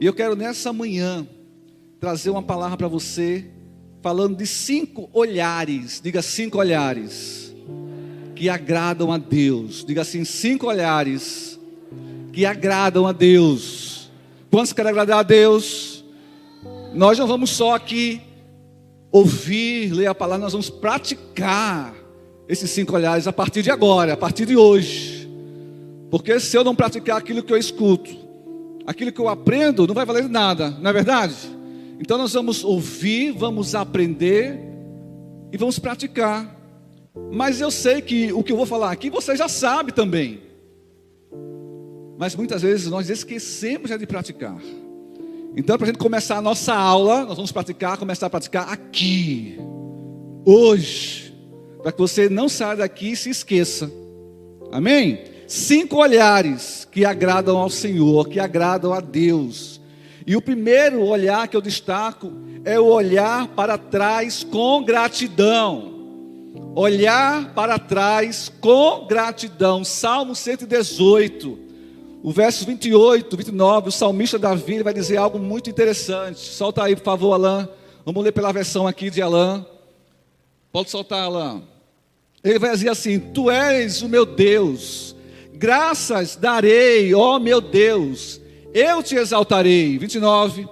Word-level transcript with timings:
E 0.00 0.06
eu 0.06 0.14
quero 0.14 0.34
nessa 0.34 0.72
manhã 0.72 1.28
trazer 2.00 2.30
uma 2.30 2.42
palavra 2.42 2.74
para 2.74 2.88
você, 2.88 3.44
falando 4.00 4.34
de 4.34 4.46
cinco 4.46 5.10
olhares, 5.12 6.00
diga 6.02 6.22
cinco 6.22 6.56
olhares, 6.56 7.54
que 8.34 8.48
agradam 8.48 9.12
a 9.12 9.18
Deus. 9.18 9.84
Diga 9.84 10.00
assim: 10.00 10.24
cinco 10.24 10.68
olhares 10.68 11.60
que 12.32 12.46
agradam 12.46 13.06
a 13.06 13.12
Deus. 13.12 14.10
Quantos 14.50 14.72
querem 14.72 14.90
agradar 14.90 15.18
a 15.18 15.22
Deus? 15.22 16.02
Nós 16.94 17.18
não 17.18 17.26
vamos 17.26 17.50
só 17.50 17.74
aqui 17.74 18.22
ouvir, 19.12 19.92
ler 19.92 20.06
a 20.06 20.14
palavra, 20.14 20.44
nós 20.44 20.52
vamos 20.52 20.70
praticar 20.70 21.94
esses 22.48 22.70
cinco 22.70 22.94
olhares 22.94 23.26
a 23.26 23.32
partir 23.34 23.60
de 23.62 23.70
agora, 23.70 24.14
a 24.14 24.16
partir 24.16 24.46
de 24.46 24.56
hoje. 24.56 25.28
Porque 26.10 26.40
se 26.40 26.56
eu 26.56 26.64
não 26.64 26.74
praticar 26.74 27.18
aquilo 27.18 27.42
que 27.42 27.52
eu 27.52 27.58
escuto, 27.58 28.19
aquilo 28.90 29.12
que 29.12 29.20
eu 29.20 29.28
aprendo, 29.28 29.86
não 29.86 29.94
vai 29.94 30.04
valer 30.04 30.28
nada, 30.28 30.70
não 30.70 30.90
é 30.90 30.92
verdade? 30.92 31.36
Então 32.00 32.18
nós 32.18 32.32
vamos 32.32 32.64
ouvir, 32.64 33.30
vamos 33.30 33.74
aprender 33.74 34.58
e 35.52 35.56
vamos 35.56 35.78
praticar. 35.78 36.58
Mas 37.32 37.60
eu 37.60 37.70
sei 37.70 38.02
que 38.02 38.32
o 38.32 38.42
que 38.42 38.50
eu 38.50 38.56
vou 38.56 38.66
falar 38.66 38.90
aqui 38.90 39.08
você 39.08 39.36
já 39.36 39.48
sabe 39.48 39.92
também. 39.92 40.42
Mas 42.18 42.34
muitas 42.34 42.62
vezes 42.62 42.88
nós 42.88 43.08
esquecemos 43.08 43.96
de 43.96 44.06
praticar. 44.06 44.58
Então, 45.56 45.76
para 45.76 45.86
a 45.86 45.90
gente 45.90 45.98
começar 45.98 46.36
a 46.36 46.42
nossa 46.42 46.74
aula, 46.74 47.24
nós 47.24 47.36
vamos 47.36 47.50
praticar, 47.50 47.96
começar 47.96 48.26
a 48.26 48.30
praticar 48.30 48.72
aqui, 48.72 49.58
hoje, 50.44 51.34
para 51.82 51.90
que 51.90 51.98
você 51.98 52.28
não 52.28 52.48
saia 52.48 52.76
daqui 52.76 53.12
e 53.12 53.16
se 53.16 53.30
esqueça. 53.30 53.90
Amém? 54.70 55.29
Cinco 55.50 55.96
olhares 55.96 56.86
que 56.92 57.04
agradam 57.04 57.58
ao 57.58 57.68
Senhor, 57.68 58.28
que 58.28 58.38
agradam 58.38 58.92
a 58.92 59.00
Deus. 59.00 59.80
E 60.24 60.36
o 60.36 60.40
primeiro 60.40 61.02
olhar 61.02 61.48
que 61.48 61.56
eu 61.56 61.60
destaco 61.60 62.32
é 62.64 62.78
o 62.78 62.86
olhar 62.86 63.48
para 63.48 63.76
trás 63.76 64.44
com 64.44 64.84
gratidão. 64.84 65.92
Olhar 66.76 67.52
para 67.52 67.80
trás 67.80 68.48
com 68.60 69.08
gratidão. 69.08 69.84
Salmo 69.84 70.36
118 70.36 71.70
o 72.22 72.30
verso 72.30 72.66
28, 72.66 73.34
29, 73.34 73.88
o 73.88 73.92
salmista 73.92 74.38
Davi 74.38 74.82
vai 74.82 74.92
dizer 74.92 75.16
algo 75.16 75.38
muito 75.38 75.70
interessante. 75.70 76.38
Solta 76.38 76.84
aí, 76.84 76.94
por 76.94 77.02
favor, 77.02 77.32
Alain. 77.32 77.66
Vamos 78.04 78.22
ler 78.22 78.30
pela 78.30 78.52
versão 78.52 78.86
aqui 78.86 79.08
de 79.08 79.22
Alain. 79.22 79.64
Pode 80.70 80.90
soltar, 80.90 81.24
Alain. 81.24 81.64
Ele 82.44 82.58
vai 82.58 82.70
dizer 82.72 82.90
assim: 82.90 83.18
Tu 83.18 83.50
és 83.50 84.02
o 84.02 84.08
meu 84.08 84.26
Deus, 84.26 85.16
graças 85.60 86.34
darei, 86.34 87.14
ó 87.14 87.38
meu 87.38 87.60
Deus, 87.60 88.40
eu 88.72 89.02
te 89.02 89.14
exaltarei. 89.14 89.98
29. 89.98 90.66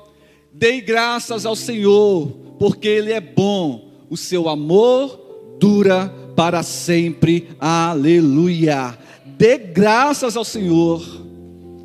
Dei 0.52 0.80
graças 0.80 1.46
ao 1.46 1.54
Senhor, 1.54 2.28
porque 2.58 2.88
Ele 2.88 3.12
é 3.12 3.20
bom, 3.20 3.92
o 4.10 4.16
seu 4.16 4.48
amor 4.48 5.56
dura 5.60 6.12
para 6.34 6.62
sempre. 6.62 7.50
Aleluia. 7.60 8.98
Dê 9.24 9.58
graças 9.58 10.36
ao 10.36 10.44
Senhor 10.44 11.28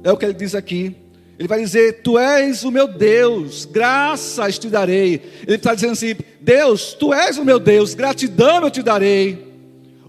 é 0.03 0.11
o 0.11 0.17
que 0.17 0.25
ele 0.25 0.33
diz 0.33 0.53
aqui. 0.53 0.95
Ele 1.39 1.47
vai 1.47 1.59
dizer: 1.59 2.01
Tu 2.03 2.19
és 2.19 2.63
o 2.63 2.71
meu 2.71 2.87
Deus, 2.87 3.65
graças 3.65 4.59
te 4.59 4.69
darei. 4.69 5.21
Ele 5.47 5.55
está 5.55 5.73
dizendo 5.73 5.93
assim: 5.93 6.15
Deus, 6.41 6.93
tu 6.93 7.13
és 7.13 7.37
o 7.37 7.45
meu 7.45 7.59
Deus, 7.59 7.93
gratidão 7.93 8.61
eu 8.61 8.69
te 8.69 8.83
darei. 8.83 9.51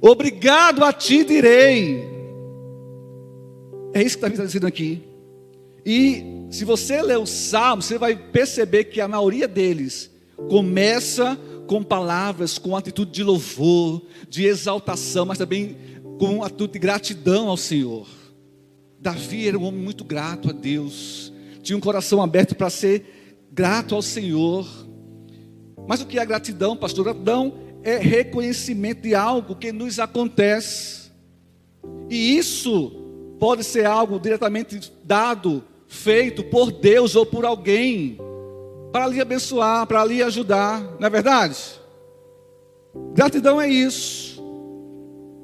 Obrigado 0.00 0.84
a 0.84 0.92
ti 0.92 1.24
direi. 1.24 2.13
É 3.94 4.02
isso 4.02 4.18
que 4.18 4.26
está 4.26 4.44
dizendo 4.44 4.66
aqui. 4.66 5.00
E 5.86 6.48
se 6.50 6.64
você 6.64 7.00
ler 7.00 7.18
o 7.18 7.26
Salmo, 7.26 7.80
você 7.80 7.96
vai 7.96 8.16
perceber 8.16 8.84
que 8.84 9.00
a 9.00 9.06
maioria 9.06 9.46
deles 9.46 10.10
começa 10.48 11.38
com 11.68 11.80
palavras, 11.80 12.58
com 12.58 12.76
atitude 12.76 13.12
de 13.12 13.22
louvor, 13.22 14.02
de 14.28 14.46
exaltação, 14.46 15.24
mas 15.24 15.38
também 15.38 15.76
com 16.18 16.42
atitude 16.42 16.72
de 16.72 16.78
gratidão 16.80 17.48
ao 17.48 17.56
Senhor. 17.56 18.08
Davi 18.98 19.46
era 19.46 19.56
um 19.58 19.62
homem 19.62 19.80
muito 19.80 20.02
grato 20.04 20.50
a 20.50 20.52
Deus, 20.52 21.32
tinha 21.62 21.76
um 21.76 21.80
coração 21.80 22.20
aberto 22.20 22.56
para 22.56 22.70
ser 22.70 23.46
grato 23.52 23.94
ao 23.94 24.02
Senhor. 24.02 24.66
Mas 25.86 26.00
o 26.00 26.06
que 26.06 26.18
é 26.18 26.26
gratidão, 26.26 26.76
pastor? 26.76 27.04
Gratidão 27.04 27.54
é 27.84 27.98
reconhecimento 27.98 29.02
de 29.02 29.14
algo 29.14 29.54
que 29.54 29.70
nos 29.70 30.00
acontece, 30.00 31.10
e 32.10 32.36
isso 32.36 33.03
pode 33.38 33.64
ser 33.64 33.86
algo 33.86 34.18
diretamente 34.18 34.92
dado, 35.04 35.62
feito 35.86 36.42
por 36.44 36.72
Deus 36.72 37.14
ou 37.14 37.26
por 37.26 37.44
alguém, 37.44 38.18
para 38.92 39.06
lhe 39.06 39.20
abençoar, 39.20 39.86
para 39.86 40.04
lhe 40.04 40.22
ajudar, 40.22 40.80
não 40.98 41.06
é 41.06 41.10
verdade? 41.10 41.56
Gratidão 43.12 43.60
é 43.60 43.68
isso. 43.68 44.42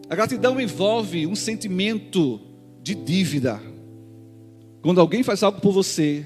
A 0.09 0.15
gratidão 0.15 0.61
envolve 0.61 1.27
um 1.27 1.35
sentimento 1.37 2.41
de 2.83 2.95
dívida. 2.95 3.61
Quando 4.83 5.01
alguém 5.01 5.23
faz 5.23 5.43
algo 5.43 5.61
por 5.61 5.73
você, 5.73 6.25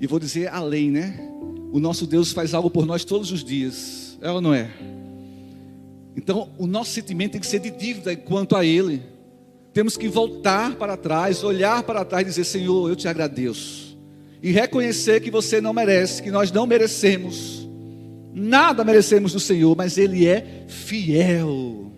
e 0.00 0.06
vou 0.06 0.18
dizer 0.18 0.48
além, 0.48 0.90
né? 0.90 1.28
O 1.72 1.80
nosso 1.80 2.06
Deus 2.06 2.32
faz 2.32 2.54
algo 2.54 2.70
por 2.70 2.86
nós 2.86 3.04
todos 3.04 3.30
os 3.30 3.44
dias, 3.44 4.16
é 4.20 4.30
ou 4.30 4.40
não 4.40 4.54
é? 4.54 4.70
Então, 6.16 6.50
o 6.58 6.66
nosso 6.66 6.90
sentimento 6.90 7.32
tem 7.32 7.40
que 7.40 7.46
ser 7.46 7.60
de 7.60 7.70
dívida 7.70 8.16
quanto 8.16 8.56
a 8.56 8.64
Ele. 8.64 9.02
Temos 9.78 9.96
que 9.96 10.08
voltar 10.08 10.74
para 10.74 10.96
trás, 10.96 11.44
olhar 11.44 11.84
para 11.84 12.04
trás 12.04 12.22
e 12.22 12.30
dizer: 12.30 12.42
Senhor, 12.42 12.90
eu 12.90 12.96
te 12.96 13.06
agradeço. 13.06 13.96
E 14.42 14.50
reconhecer 14.50 15.20
que 15.20 15.30
você 15.30 15.60
não 15.60 15.72
merece, 15.72 16.20
que 16.20 16.32
nós 16.32 16.50
não 16.50 16.66
merecemos. 16.66 17.70
Nada 18.34 18.82
merecemos 18.82 19.32
do 19.32 19.38
Senhor, 19.38 19.76
mas 19.76 19.96
Ele 19.96 20.26
é 20.26 20.64
fiel 20.66 21.92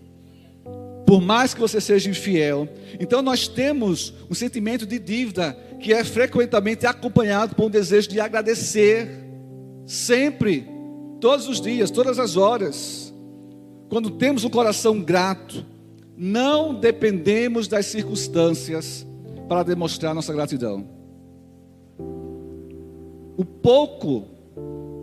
por 1.07 1.23
mais 1.23 1.55
que 1.55 1.61
você 1.61 1.81
seja 1.81 2.11
infiel. 2.11 2.69
Então 3.01 3.23
nós 3.23 3.49
temos 3.49 4.13
um 4.31 4.35
sentimento 4.35 4.85
de 4.85 4.99
dívida 4.99 5.57
que 5.81 5.95
é 5.95 6.05
frequentemente 6.05 6.85
acompanhado 6.87 7.55
por 7.55 7.65
um 7.65 7.71
desejo 7.71 8.11
de 8.11 8.21
agradecer, 8.21 9.09
sempre, 9.87 10.69
todos 11.19 11.49
os 11.49 11.63
dias, 11.63 11.91
todas 11.91 12.19
as 12.19 12.37
horas. 12.37 13.11
Quando 13.89 14.11
temos 14.11 14.45
um 14.45 14.51
coração 14.51 15.01
grato, 15.01 15.65
não 16.23 16.75
dependemos 16.75 17.67
das 17.67 17.87
circunstâncias 17.87 19.07
para 19.49 19.63
demonstrar 19.63 20.15
nossa 20.15 20.35
gratidão. 20.35 20.87
O 23.39 23.43
pouco 23.43 24.27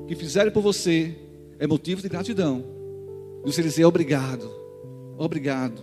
que 0.07 0.15
fizerem 0.15 0.53
por 0.53 0.61
você 0.61 1.17
é 1.57 1.65
motivo 1.65 2.03
de 2.03 2.07
gratidão. 2.07 2.63
Você 3.43 3.63
dizer 3.63 3.83
obrigado, 3.85 4.47
obrigado. 5.17 5.81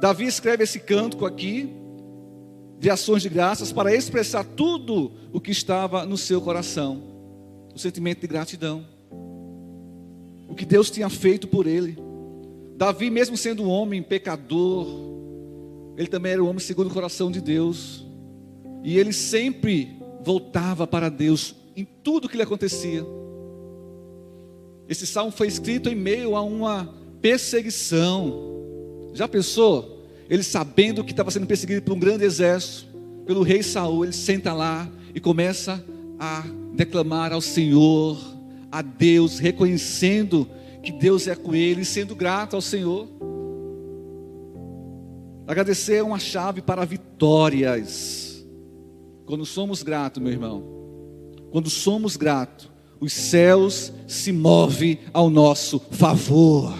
Davi 0.00 0.24
escreve 0.24 0.64
esse 0.64 0.80
cântico 0.80 1.26
aqui 1.26 1.70
de 2.78 2.88
ações 2.88 3.20
de 3.20 3.28
graças 3.28 3.72
para 3.72 3.94
expressar 3.94 4.42
tudo 4.42 5.12
o 5.34 5.38
que 5.38 5.50
estava 5.50 6.06
no 6.06 6.16
seu 6.16 6.40
coração, 6.40 7.02
o 7.74 7.78
sentimento 7.78 8.22
de 8.22 8.26
gratidão, 8.26 8.86
o 10.48 10.54
que 10.54 10.64
Deus 10.64 10.90
tinha 10.90 11.10
feito 11.10 11.46
por 11.46 11.66
ele. 11.66 12.05
Davi, 12.76 13.10
mesmo 13.10 13.36
sendo 13.36 13.62
um 13.62 13.68
homem 13.68 14.02
pecador, 14.02 14.86
ele 15.96 16.08
também 16.08 16.32
era 16.32 16.44
um 16.44 16.48
homem 16.48 16.60
segundo 16.60 16.88
o 16.88 16.92
coração 16.92 17.30
de 17.30 17.40
Deus, 17.40 18.06
e 18.84 18.98
ele 18.98 19.12
sempre 19.12 19.96
voltava 20.22 20.86
para 20.86 21.08
Deus 21.08 21.54
em 21.74 21.84
tudo 21.84 22.28
que 22.28 22.36
lhe 22.36 22.42
acontecia. 22.42 23.04
Esse 24.88 25.06
salmo 25.06 25.32
foi 25.32 25.48
escrito 25.48 25.88
em 25.88 25.94
meio 25.94 26.36
a 26.36 26.42
uma 26.42 26.94
perseguição, 27.22 29.10
já 29.14 29.26
pensou? 29.26 30.04
Ele 30.28 30.42
sabendo 30.42 31.02
que 31.02 31.12
estava 31.12 31.30
sendo 31.30 31.46
perseguido 31.46 31.80
por 31.80 31.94
um 31.94 31.98
grande 31.98 32.24
exército, 32.24 32.86
pelo 33.24 33.42
rei 33.42 33.62
Saul, 33.62 34.04
ele 34.04 34.12
senta 34.12 34.52
lá 34.52 34.88
e 35.14 35.18
começa 35.18 35.82
a 36.18 36.44
declamar 36.74 37.32
ao 37.32 37.40
Senhor, 37.40 38.18
a 38.70 38.82
Deus, 38.82 39.38
reconhecendo 39.38 40.46
que 40.86 40.92
Deus 40.92 41.26
é 41.26 41.34
com 41.34 41.52
ele, 41.52 41.84
sendo 41.84 42.14
grato 42.14 42.54
ao 42.54 42.62
Senhor. 42.62 43.08
Agradecer 45.44 45.96
é 45.96 46.02
uma 46.02 46.20
chave 46.20 46.62
para 46.62 46.84
vitórias. 46.84 48.46
Quando 49.24 49.44
somos 49.44 49.82
gratos, 49.82 50.22
meu 50.22 50.30
irmão, 50.30 50.62
quando 51.50 51.68
somos 51.68 52.16
gratos, 52.16 52.70
os 53.00 53.12
céus 53.12 53.92
se 54.06 54.30
movem 54.30 55.00
ao 55.12 55.28
nosso 55.28 55.80
favor. 55.90 56.72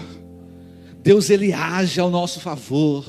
Deus 1.03 1.29
ele 1.29 1.51
age 1.51 1.99
ao 1.99 2.09
nosso 2.09 2.39
favor, 2.39 3.03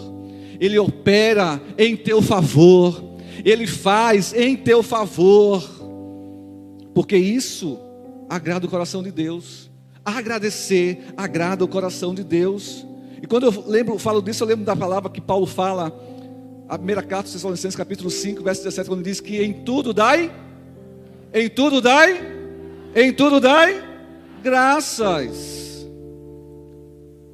ele 0.59 0.81
opera 0.81 1.63
em 1.79 1.97
teu 1.97 2.21
favor, 2.21 3.17
ele 3.45 3.69
faz 3.69 4.33
em 4.35 4.57
teu 4.57 4.83
favor, 4.83 5.63
porque 6.93 7.17
isso 7.17 7.79
agrada 8.29 8.67
o 8.67 8.71
coração 8.71 9.01
de 9.01 9.13
Deus. 9.13 9.68
Agradecer 10.17 11.13
agrada 11.17 11.65
o 11.65 11.69
coração 11.69 12.15
de 12.15 12.25
Deus. 12.25 12.87
E 13.23 13.27
quando 13.27 13.45
eu 13.45 13.65
lembro, 13.67 13.99
falo 13.99 14.23
disso, 14.23 14.43
eu 14.43 14.49
lembro 14.49 14.65
da 14.65 14.77
palavra 14.77 15.11
que 15.11 15.21
Paulo 15.21 15.47
fala 15.47 15.93
A 16.69 16.77
primeira 16.77 17.03
carta 17.03 17.27
de 17.27 17.33
Tessalonicenses, 17.33 17.77
capítulo 17.77 18.11
5, 18.11 18.43
verso 18.43 18.63
17, 18.63 18.89
quando 18.89 19.03
diz 19.03 19.21
que 19.21 19.43
em 19.43 19.65
tudo 19.65 19.93
dai, 19.93 20.31
em 21.33 21.49
tudo 21.49 21.81
dai, 21.81 22.21
em 22.95 23.13
tudo 23.13 23.41
dai 23.41 23.83
graças. 24.43 25.87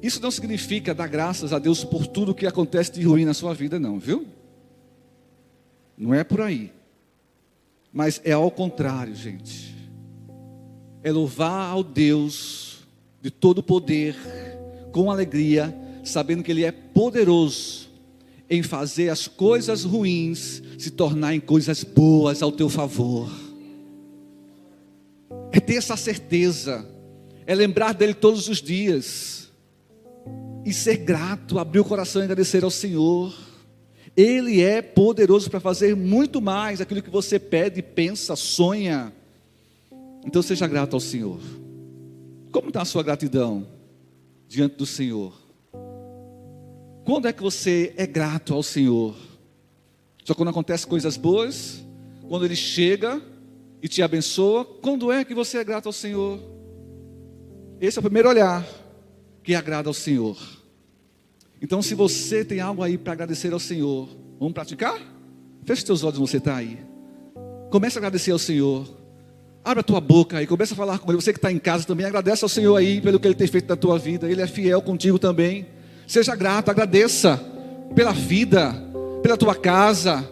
Isso 0.01 0.21
não 0.21 0.31
significa 0.31 0.93
dar 0.93 1.07
graças 1.07 1.51
a 1.51 1.59
Deus 1.59 1.83
por 1.83 2.07
tudo 2.07 2.35
que 2.35 2.45
acontece 2.45 2.91
de 2.93 3.03
ruim 3.03 3.25
na 3.25 3.33
sua 3.33 3.53
vida, 3.53 3.79
não, 3.79 3.99
viu? 3.99 4.25
Não 5.97 6.13
é 6.13 6.23
por 6.23 6.41
aí. 6.41 6.71
Mas 7.91 8.21
é 8.23 8.33
ao 8.33 8.51
contrário, 8.51 9.15
gente. 9.15 9.74
É 11.05 11.11
louvar 11.11 11.69
ao 11.69 11.83
Deus 11.83 12.79
de 13.21 13.29
todo 13.29 13.61
poder, 13.61 14.15
com 14.91 15.11
alegria, 15.11 15.71
sabendo 16.03 16.41
que 16.41 16.51
Ele 16.51 16.63
é 16.63 16.71
poderoso 16.71 17.87
em 18.49 18.63
fazer 18.63 19.09
as 19.09 19.27
coisas 19.27 19.83
ruins 19.83 20.63
se 20.79 20.89
tornarem 20.89 21.39
coisas 21.39 21.83
boas 21.83 22.41
ao 22.41 22.51
teu 22.51 22.69
favor. 22.69 23.29
É 25.51 25.59
ter 25.59 25.75
essa 25.75 25.95
certeza, 25.95 26.83
é 27.45 27.53
lembrar 27.53 27.93
dele 27.93 28.15
todos 28.15 28.49
os 28.49 28.59
dias, 28.59 29.51
e 30.65 30.73
ser 30.73 30.97
grato, 30.97 31.59
abrir 31.59 31.81
o 31.81 31.85
coração 31.85 32.23
e 32.23 32.25
agradecer 32.25 32.63
ao 32.63 32.71
Senhor. 32.71 33.31
Ele 34.17 34.59
é 34.59 34.81
poderoso 34.81 35.51
para 35.51 35.59
fazer 35.59 35.95
muito 35.95 36.41
mais 36.41 36.81
aquilo 36.81 37.03
que 37.03 37.11
você 37.11 37.37
pede, 37.37 37.83
pensa, 37.83 38.35
sonha. 38.35 39.13
Então 40.25 40.41
seja 40.41 40.67
grato 40.67 40.95
ao 40.95 40.99
Senhor. 40.99 41.39
Como 42.51 42.69
está 42.69 42.81
a 42.81 42.85
sua 42.85 43.03
gratidão 43.03 43.67
diante 44.47 44.75
do 44.75 44.85
Senhor? 44.85 45.33
Quando 47.05 47.27
é 47.27 47.33
que 47.33 47.43
você 47.43 47.93
é 47.95 48.07
grato 48.07 48.53
ao 48.53 48.63
Senhor? 48.63 49.15
Só 50.23 50.33
quando 50.33 50.49
acontecem 50.49 50.89
coisas 50.89 51.17
boas? 51.17 51.85
Quando 52.27 52.45
Ele 52.45 52.55
chega 52.55 53.21
e 53.81 53.87
te 53.87 54.01
abençoa? 54.01 54.65
Quando 54.65 55.11
é 55.11 55.23
que 55.23 55.35
você 55.35 55.59
é 55.59 55.63
grato 55.63 55.85
ao 55.85 55.93
Senhor? 55.93 56.39
Esse 57.79 57.97
é 57.97 57.99
o 57.99 58.03
primeiro 58.03 58.27
olhar 58.27 58.65
que 59.43 59.53
agrada 59.53 59.87
ao 59.87 59.93
Senhor. 59.93 60.35
Então, 61.61 61.81
se 61.81 61.93
você 61.93 62.43
tem 62.43 62.59
algo 62.59 62.81
aí 62.81 62.97
para 62.97 63.13
agradecer 63.13 63.53
ao 63.53 63.59
Senhor, 63.59 64.09
vamos 64.39 64.53
praticar? 64.53 64.99
Feche 65.63 65.85
seus 65.85 66.03
olhos, 66.03 66.17
você 66.17 66.37
está 66.37 66.55
aí. 66.55 66.79
Comece 67.69 67.97
a 67.97 67.99
agradecer 67.99 68.31
ao 68.31 68.39
Senhor. 68.39 68.87
Abra 69.65 69.81
a 69.81 69.83
tua 69.83 69.99
boca 69.99 70.37
aí, 70.37 70.45
comece 70.45 70.73
a 70.73 70.75
falar 70.75 70.99
com 70.99 71.11
Ele. 71.11 71.19
Você 71.19 71.33
que 71.33 71.39
está 71.39 71.51
em 71.51 71.57
casa 71.57 71.87
também, 71.87 72.05
agradece 72.05 72.45
ao 72.45 72.49
Senhor 72.49 72.77
aí 72.77 73.01
pelo 73.01 73.19
que 73.19 73.27
Ele 73.27 73.33
tem 73.33 73.47
feito 73.47 73.67
na 73.67 73.75
tua 73.75 73.97
vida. 73.97 74.29
Ele 74.29 74.39
é 74.39 74.45
fiel 74.45 74.79
contigo 74.79 75.17
também. 75.17 75.65
Seja 76.05 76.35
grato, 76.35 76.69
agradeça 76.69 77.41
pela 77.95 78.13
vida, 78.13 78.75
pela 79.23 79.35
tua 79.35 79.55
casa, 79.55 80.23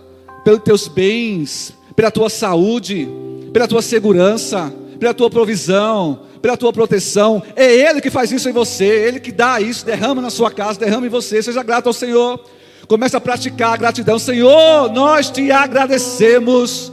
pelos 0.45 0.61
teus 0.61 0.87
bens, 0.87 1.73
pela 1.95 2.11
tua 2.11 2.29
saúde, 2.29 3.09
pela 3.51 3.67
tua 3.67 3.81
segurança, 3.81 4.71
pela 4.99 5.15
tua 5.15 5.31
provisão, 5.31 6.27
pela 6.39 6.55
tua 6.55 6.71
proteção. 6.71 7.41
É 7.55 7.73
Ele 7.73 8.01
que 8.01 8.11
faz 8.11 8.31
isso 8.31 8.47
em 8.47 8.53
você, 8.53 8.85
Ele 8.85 9.19
que 9.19 9.31
dá 9.31 9.59
isso, 9.59 9.83
derrama 9.83 10.21
na 10.21 10.29
sua 10.29 10.51
casa, 10.51 10.79
derrama 10.79 11.07
em 11.07 11.09
você. 11.09 11.41
Seja 11.41 11.63
grato 11.63 11.87
ao 11.87 11.93
Senhor. 11.93 12.39
Comece 12.87 13.17
a 13.17 13.19
praticar 13.19 13.73
a 13.73 13.77
gratidão. 13.77 14.19
Senhor, 14.19 14.91
nós 14.91 15.31
te 15.31 15.51
agradecemos, 15.51 16.91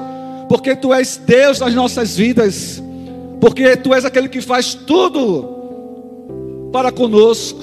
porque 0.50 0.74
Tu 0.74 0.92
és 0.92 1.16
Deus 1.16 1.60
nas 1.60 1.72
nossas 1.72 2.16
vidas, 2.16 2.82
porque 3.40 3.76
Tu 3.76 3.94
és 3.94 4.04
aquele 4.04 4.28
que 4.28 4.40
faz 4.40 4.74
tudo 4.74 6.70
para 6.72 6.90
conosco. 6.90 7.62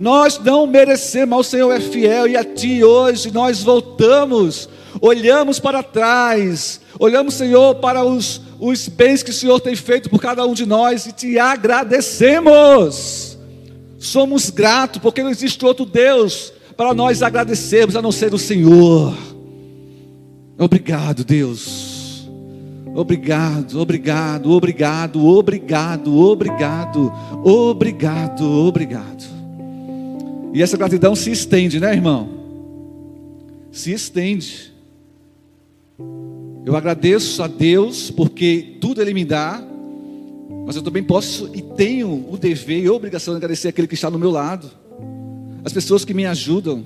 Nós 0.00 0.36
não 0.36 0.66
merecemos, 0.66 1.28
mas 1.28 1.46
o 1.46 1.48
Senhor 1.48 1.70
é 1.70 1.78
fiel 1.78 2.26
e 2.26 2.36
a 2.36 2.42
Ti 2.42 2.82
hoje 2.82 3.30
nós 3.30 3.62
voltamos, 3.62 4.68
olhamos 5.00 5.60
para 5.60 5.80
trás, 5.80 6.80
olhamos, 6.98 7.34
Senhor, 7.34 7.76
para 7.76 8.04
os, 8.04 8.40
os 8.58 8.88
bens 8.88 9.22
que 9.22 9.30
o 9.30 9.34
Senhor 9.34 9.60
tem 9.60 9.76
feito 9.76 10.10
por 10.10 10.20
cada 10.20 10.44
um 10.44 10.54
de 10.54 10.66
nós 10.66 11.06
e 11.06 11.12
te 11.12 11.38
agradecemos. 11.38 13.38
Somos 13.96 14.50
gratos, 14.50 15.00
porque 15.00 15.22
não 15.22 15.30
existe 15.30 15.64
outro 15.64 15.86
Deus 15.86 16.52
para 16.76 16.92
nós 16.92 17.22
agradecermos 17.22 17.94
a 17.94 18.02
não 18.02 18.10
ser 18.10 18.34
o 18.34 18.38
Senhor. 18.38 19.16
Obrigado, 20.58 21.22
Deus. 21.22 21.87
Obrigado, 22.98 23.80
obrigado, 23.80 24.50
obrigado, 24.50 25.24
obrigado, 25.24 26.16
obrigado, 26.16 27.12
obrigado, 27.44 28.42
obrigado. 28.42 29.24
E 30.52 30.60
essa 30.60 30.76
gratidão 30.76 31.14
se 31.14 31.30
estende, 31.30 31.78
né, 31.78 31.92
irmão? 31.92 32.28
Se 33.70 33.92
estende. 33.92 34.72
Eu 36.66 36.74
agradeço 36.74 37.40
a 37.40 37.46
Deus 37.46 38.10
porque 38.10 38.78
tudo 38.80 39.00
Ele 39.00 39.14
me 39.14 39.24
dá, 39.24 39.62
mas 40.66 40.74
eu 40.74 40.82
também 40.82 41.04
posso 41.04 41.48
e 41.54 41.62
tenho 41.62 42.26
o 42.28 42.36
dever 42.36 42.82
e 42.82 42.88
a 42.88 42.92
obrigação 42.92 43.32
de 43.32 43.38
agradecer 43.38 43.68
aquele 43.68 43.86
que 43.86 43.94
está 43.94 44.10
no 44.10 44.18
meu 44.18 44.32
lado, 44.32 44.68
as 45.64 45.72
pessoas 45.72 46.04
que 46.04 46.12
me 46.12 46.26
ajudam, 46.26 46.82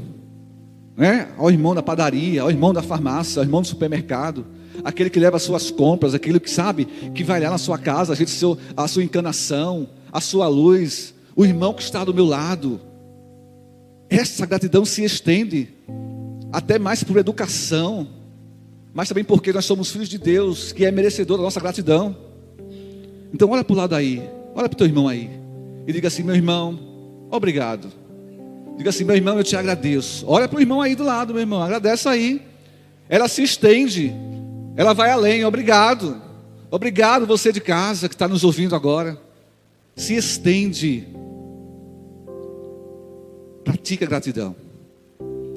né? 0.97 1.29
ao 1.37 1.51
irmão 1.51 1.75
da 1.75 1.83
padaria, 1.83 2.43
ao 2.43 2.51
irmão 2.51 2.73
da 2.73 2.83
farmácia, 2.83 3.41
ao 3.41 3.45
irmão 3.45 3.63
do 3.63 3.69
supermercado, 3.69 4.47
aquele 4.85 5.11
que 5.11 5.19
leva 5.19 5.37
as 5.37 5.43
suas 5.43 5.71
compras, 5.71 6.15
aquele 6.15 6.41
que 6.41 6.51
sabe 6.51 6.87
que 7.15 7.25
vai 7.25 7.41
lá 7.41 7.51
na 7.51 7.59
sua 7.59 7.79
casa, 7.79 8.13
a, 8.13 8.17
gente, 8.17 8.33
a 8.77 8.89
sua 8.89 9.05
encanação, 9.05 9.89
a 10.11 10.21
sua 10.21 10.49
luz, 10.49 11.15
o 11.35 11.45
irmão 11.45 11.73
que 11.75 11.83
está 11.83 12.05
do 12.05 12.15
meu 12.15 12.25
lado. 12.25 12.81
Essa 14.09 14.45
gratidão 14.45 14.85
se 14.85 15.03
estende 15.05 15.69
até 16.53 16.79
mais 16.79 17.03
por 17.03 17.17
educação, 17.17 18.07
mas 18.93 19.09
também 19.09 19.25
porque 19.25 19.53
nós 19.53 19.65
somos 19.65 19.91
filhos 19.91 20.09
de 20.09 20.19
Deus, 20.19 20.73
que 20.73 20.85
é 20.85 20.91
merecedor 20.91 21.39
da 21.39 21.43
nossa 21.43 21.61
gratidão. 21.61 22.15
Então 23.33 23.49
olha 23.51 23.65
para 23.65 23.73
o 23.73 23.77
lado 23.77 23.95
aí, 23.95 24.19
olha 24.55 24.69
para 24.69 24.75
o 24.75 24.79
teu 24.79 24.87
irmão 24.87 25.09
aí, 25.09 25.31
e 25.87 25.93
diga 25.93 26.09
assim, 26.09 26.23
meu 26.23 26.35
irmão, 26.35 26.79
obrigado. 27.31 28.02
Diga 28.77 28.91
assim, 28.91 29.05
meu 29.05 29.17
irmão, 29.17 29.39
eu 29.39 29.45
te 29.45 29.57
agradeço. 29.57 30.25
Olha 30.27 30.49
para 30.49 30.59
o 30.59 30.61
irmão 30.61 30.81
aí 30.81 30.95
do 30.95 31.05
lado, 31.05 31.33
meu 31.33 31.43
irmão, 31.43 31.63
agradece 31.63 32.09
aí. 32.09 32.43
Ela 33.09 33.29
se 33.29 33.43
estende, 33.43 34.13
ela 34.77 34.93
vai 34.95 35.11
além, 35.11 35.45
obrigado. 35.45 36.21
Obrigado 36.71 37.27
você 37.27 37.53
de 37.53 37.61
casa 37.61 38.09
que 38.09 38.15
está 38.15 38.27
nos 38.27 38.45
ouvindo 38.45 38.75
agora. 38.75 39.19
Se 39.95 40.17
estende 40.17 41.07
Pratica 43.65 44.07
gratidão. 44.07 44.57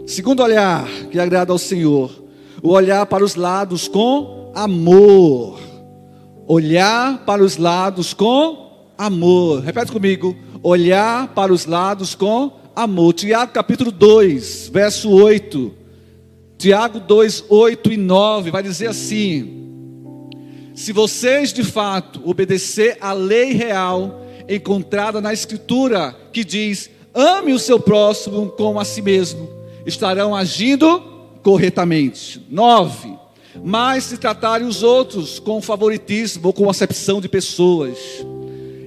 Segundo 0.06 0.44
olhar 0.44 0.88
que 1.10 1.20
agrada 1.20 1.52
ao 1.52 1.58
Senhor, 1.58 2.24
o 2.62 2.70
olhar 2.70 3.06
para 3.08 3.24
os 3.24 3.36
lados 3.36 3.88
com 3.88 4.52
amor. 4.54 5.60
Olhar 6.48 7.26
para 7.26 7.44
os 7.44 7.58
lados 7.58 8.14
com 8.14 8.90
amor. 8.98 9.62
Repete 9.62 9.92
comigo. 9.92 10.36
Olhar 10.62 11.30
para 11.30 11.52
os 11.52 11.66
lados 11.66 12.14
com 12.14 12.44
amor. 12.44 12.65
Tiago 13.14 13.54
capítulo 13.54 13.92
2, 13.92 14.70
verso 14.74 15.10
8. 15.10 15.74
Tiago 16.58 17.00
2, 17.00 17.46
8 17.48 17.94
e 17.94 17.98
9 17.98 18.52
vai 18.52 18.62
dizer 18.62 18.88
assim: 18.88 20.30
Se 20.74 20.92
vocês 20.92 21.54
de 21.54 21.64
fato 21.64 22.22
obedecer 22.26 22.98
à 23.00 23.14
lei 23.14 23.54
real 23.54 24.26
encontrada 24.50 25.22
na 25.22 25.32
Escritura, 25.32 26.16
que 26.34 26.44
diz: 26.44 26.90
ame 27.14 27.54
o 27.54 27.60
seu 27.60 27.80
próximo 27.80 28.50
como 28.50 28.80
a 28.80 28.86
si 28.86 29.02
mesmo, 29.02 29.50
estarão 29.86 30.36
agindo 30.36 31.02
corretamente. 31.42 32.46
9. 32.50 33.18
Mas 33.64 34.04
se 34.04 34.18
tratarem 34.18 34.68
os 34.68 34.84
outros 34.84 35.40
com 35.40 35.62
favoritismo 35.62 36.48
ou 36.48 36.54
com 36.54 36.70
acepção 36.70 37.22
de 37.22 37.30
pessoas, 37.30 37.98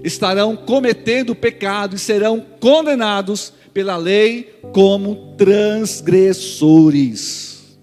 estarão 0.04 0.54
cometendo 0.54 1.34
pecado 1.34 1.96
e 1.96 1.98
serão 1.98 2.44
condenados 2.60 3.54
pela 3.78 3.96
lei 3.96 4.60
como 4.72 5.36
transgressores. 5.36 7.78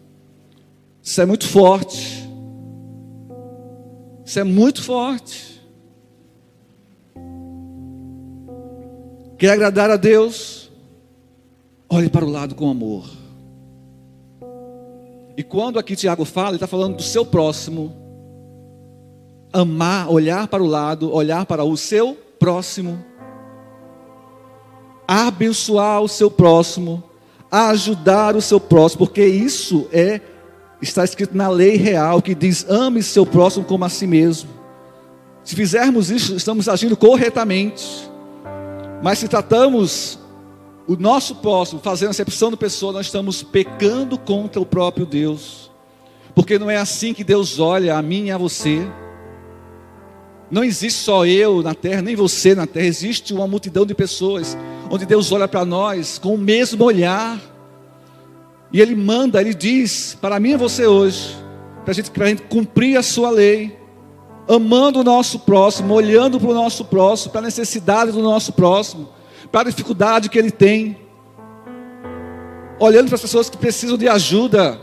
Isso 1.01 1.21
é 1.21 1.25
muito 1.25 1.47
forte. 1.47 2.29
Isso 4.25 4.37
é 4.37 4.43
muito 4.43 4.83
forte. 4.83 5.63
Quer 9.37 9.51
agradar 9.51 9.89
a 9.89 9.95
Deus? 9.95 10.69
Olhe 11.87 12.09
para 12.09 12.25
o 12.25 12.29
lado 12.29 12.55
com 12.55 12.69
amor. 12.69 13.09
E 15.37 15.43
quando 15.43 15.79
aqui 15.79 15.95
Tiago 15.95 16.25
fala, 16.25 16.49
ele 16.49 16.57
está 16.57 16.67
falando 16.67 16.97
do 16.97 17.03
seu 17.03 17.25
próximo. 17.25 17.95
Amar, 19.53 20.11
olhar 20.11 20.49
para 20.49 20.61
o 20.61 20.67
lado, 20.67 21.13
olhar 21.13 21.45
para 21.45 21.63
o 21.63 21.77
seu 21.77 22.15
próximo. 22.37 23.01
Abençoar 25.07 26.01
o 26.01 26.07
seu 26.07 26.29
próximo. 26.29 27.03
Ajudar 27.51 28.35
o 28.35 28.41
seu 28.41 28.59
próximo. 28.59 29.05
Porque 29.05 29.25
isso 29.25 29.87
é, 29.91 30.21
está 30.81 31.03
escrito 31.03 31.35
na 31.35 31.49
lei 31.49 31.75
real 31.75 32.21
que 32.21 32.35
diz: 32.35 32.65
ame 32.69 33.01
seu 33.03 33.25
próximo 33.25 33.65
como 33.65 33.85
a 33.85 33.89
si 33.89 34.07
mesmo. 34.07 34.49
Se 35.43 35.55
fizermos 35.55 36.09
isso, 36.09 36.35
estamos 36.35 36.67
agindo 36.67 36.97
corretamente. 36.97 38.09
Mas 39.03 39.19
se 39.19 39.27
tratamos 39.27 40.17
o 40.87 40.95
nosso 40.95 41.35
próximo, 41.35 41.79
fazendo 41.81 42.09
acepção 42.09 42.49
de 42.49 42.57
pessoa, 42.57 42.93
nós 42.93 43.05
estamos 43.07 43.43
pecando 43.43 44.17
contra 44.17 44.59
o 44.59 44.65
próprio 44.65 45.05
Deus. 45.05 45.71
Porque 46.33 46.59
não 46.59 46.69
é 46.69 46.77
assim 46.77 47.13
que 47.13 47.23
Deus 47.23 47.59
olha 47.59 47.95
a 47.95 48.01
mim 48.01 48.25
e 48.25 48.31
a 48.31 48.37
você. 48.37 48.87
Não 50.49 50.63
existe 50.63 51.01
só 51.01 51.25
eu 51.25 51.63
na 51.63 51.73
terra, 51.73 52.01
nem 52.01 52.15
você 52.15 52.53
na 52.53 52.67
terra, 52.67 52.85
existe 52.85 53.33
uma 53.33 53.47
multidão 53.47 53.85
de 53.85 53.95
pessoas 53.95 54.57
onde 54.89 55.05
Deus 55.05 55.31
olha 55.31 55.47
para 55.47 55.65
nós 55.65 56.17
com 56.17 56.35
o 56.35 56.37
mesmo 56.37 56.83
olhar. 56.83 57.39
E 58.71 58.81
Ele 58.81 58.95
manda, 58.95 59.41
Ele 59.41 59.53
diz 59.53 60.17
para 60.19 60.39
mim 60.39 60.51
e 60.51 60.57
você 60.57 60.85
hoje, 60.85 61.35
para 61.83 61.93
gente, 61.93 62.11
a 62.19 62.25
gente 62.27 62.41
cumprir 62.43 62.97
a 62.97 63.03
Sua 63.03 63.29
lei, 63.29 63.77
amando 64.47 64.99
o 64.99 65.03
nosso 65.03 65.39
próximo, 65.39 65.93
olhando 65.93 66.39
para 66.39 66.49
o 66.49 66.53
nosso 66.53 66.85
próximo, 66.85 67.31
para 67.31 67.41
a 67.41 67.45
necessidade 67.45 68.11
do 68.11 68.21
nosso 68.21 68.53
próximo, 68.53 69.09
para 69.51 69.61
a 69.61 69.71
dificuldade 69.71 70.29
que 70.29 70.37
ele 70.37 70.51
tem, 70.51 70.97
olhando 72.79 73.07
para 73.07 73.15
as 73.15 73.21
pessoas 73.21 73.49
que 73.49 73.57
precisam 73.57 73.97
de 73.97 74.07
ajuda. 74.07 74.79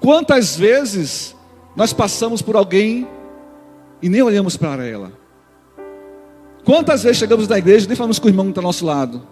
Quantas 0.00 0.56
vezes 0.56 1.36
nós 1.76 1.92
passamos 1.92 2.42
por 2.42 2.56
alguém 2.56 3.06
e 4.00 4.08
nem 4.08 4.22
olhamos 4.22 4.56
para 4.56 4.86
ela? 4.86 5.12
Quantas 6.68 7.02
vezes 7.02 7.16
chegamos 7.16 7.48
na 7.48 7.56
igreja 7.56 7.86
e 7.86 7.88
nem 7.88 7.96
falamos 7.96 8.18
com 8.18 8.26
o 8.26 8.30
irmão 8.30 8.44
que 8.44 8.50
está 8.50 8.60
ao 8.60 8.66
nosso 8.66 8.84
lado? 8.84 9.22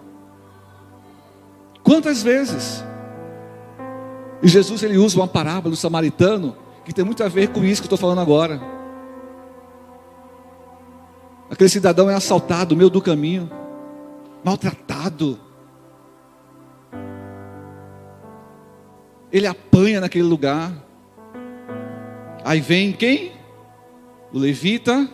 Quantas 1.83 2.23
vezes? 2.23 2.83
E 4.41 4.47
Jesus 4.47 4.81
ele 4.81 4.97
usa 4.97 5.19
uma 5.19 5.27
parábola 5.27 5.69
do 5.69 5.75
samaritano 5.75 6.57
que 6.83 6.91
tem 6.91 7.05
muito 7.05 7.23
a 7.23 7.27
ver 7.27 7.49
com 7.49 7.63
isso 7.63 7.79
que 7.79 7.85
eu 7.85 7.93
estou 7.93 7.97
falando 7.99 8.21
agora. 8.21 8.59
Aquele 11.47 11.69
cidadão 11.69 12.09
é 12.09 12.15
assaltado 12.15 12.73
no 12.73 12.79
meio 12.79 12.89
do 12.89 12.99
caminho, 12.99 13.51
maltratado. 14.43 15.39
Ele 19.31 19.45
apanha 19.45 20.01
naquele 20.01 20.23
lugar. 20.23 20.73
Aí 22.43 22.59
vem 22.59 22.93
quem? 22.93 23.31
O 24.33 24.39
levita, 24.39 25.07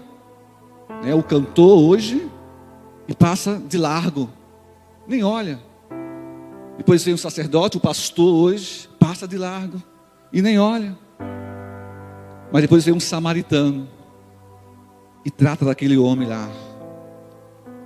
né, 1.04 1.14
o 1.14 1.22
cantor 1.22 1.78
hoje, 1.78 2.30
e 3.08 3.14
passa 3.14 3.62
de 3.68 3.78
largo, 3.78 4.30
nem 5.06 5.24
olha. 5.24 5.60
Depois 6.78 7.04
vem 7.04 7.14
o 7.14 7.18
sacerdote, 7.18 7.78
o 7.78 7.82
pastor 7.82 8.34
hoje, 8.34 8.90
passa 8.98 9.28
de 9.28 9.38
largo 9.38 9.82
e 10.32 10.42
nem 10.42 10.58
olha. 10.58 10.98
Mas 12.52 12.62
depois 12.62 12.86
vem 12.86 12.94
um 12.94 13.00
samaritano 13.00 13.88
e 15.26 15.30
trata 15.30 15.66
daquele 15.66 15.98
homem 15.98 16.28
lá. 16.28 16.50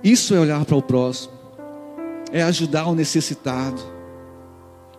Isso 0.02 0.34
é 0.34 0.38
olhar 0.38 0.64
para 0.64 0.76
o 0.76 0.82
próximo, 0.82 1.32
é 2.30 2.42
ajudar 2.42 2.86
o 2.86 2.94
necessitado, 2.94 3.82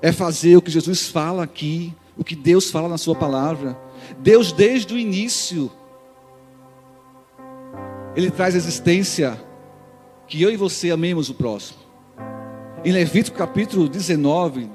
é 0.01 0.11
fazer 0.11 0.57
o 0.57 0.61
que 0.61 0.69
Jesus 0.69 1.07
fala 1.07 1.43
aqui, 1.43 1.95
o 2.17 2.23
que 2.23 2.35
Deus 2.35 2.69
fala 2.69 2.89
na 2.89 2.97
Sua 2.97 3.15
palavra. 3.15 3.79
Deus, 4.19 4.51
desde 4.51 4.93
o 4.93 4.97
início, 4.97 5.71
Ele 8.19 8.29
traz 8.29 8.53
existência 8.53 9.39
que 10.27 10.41
eu 10.41 10.51
e 10.51 10.57
você 10.57 10.91
amemos 10.91 11.29
o 11.29 11.33
próximo. 11.33 11.79
Em 12.83 12.91
Levítico 12.91 13.37
capítulo 13.37 13.87
19, 13.87 14.69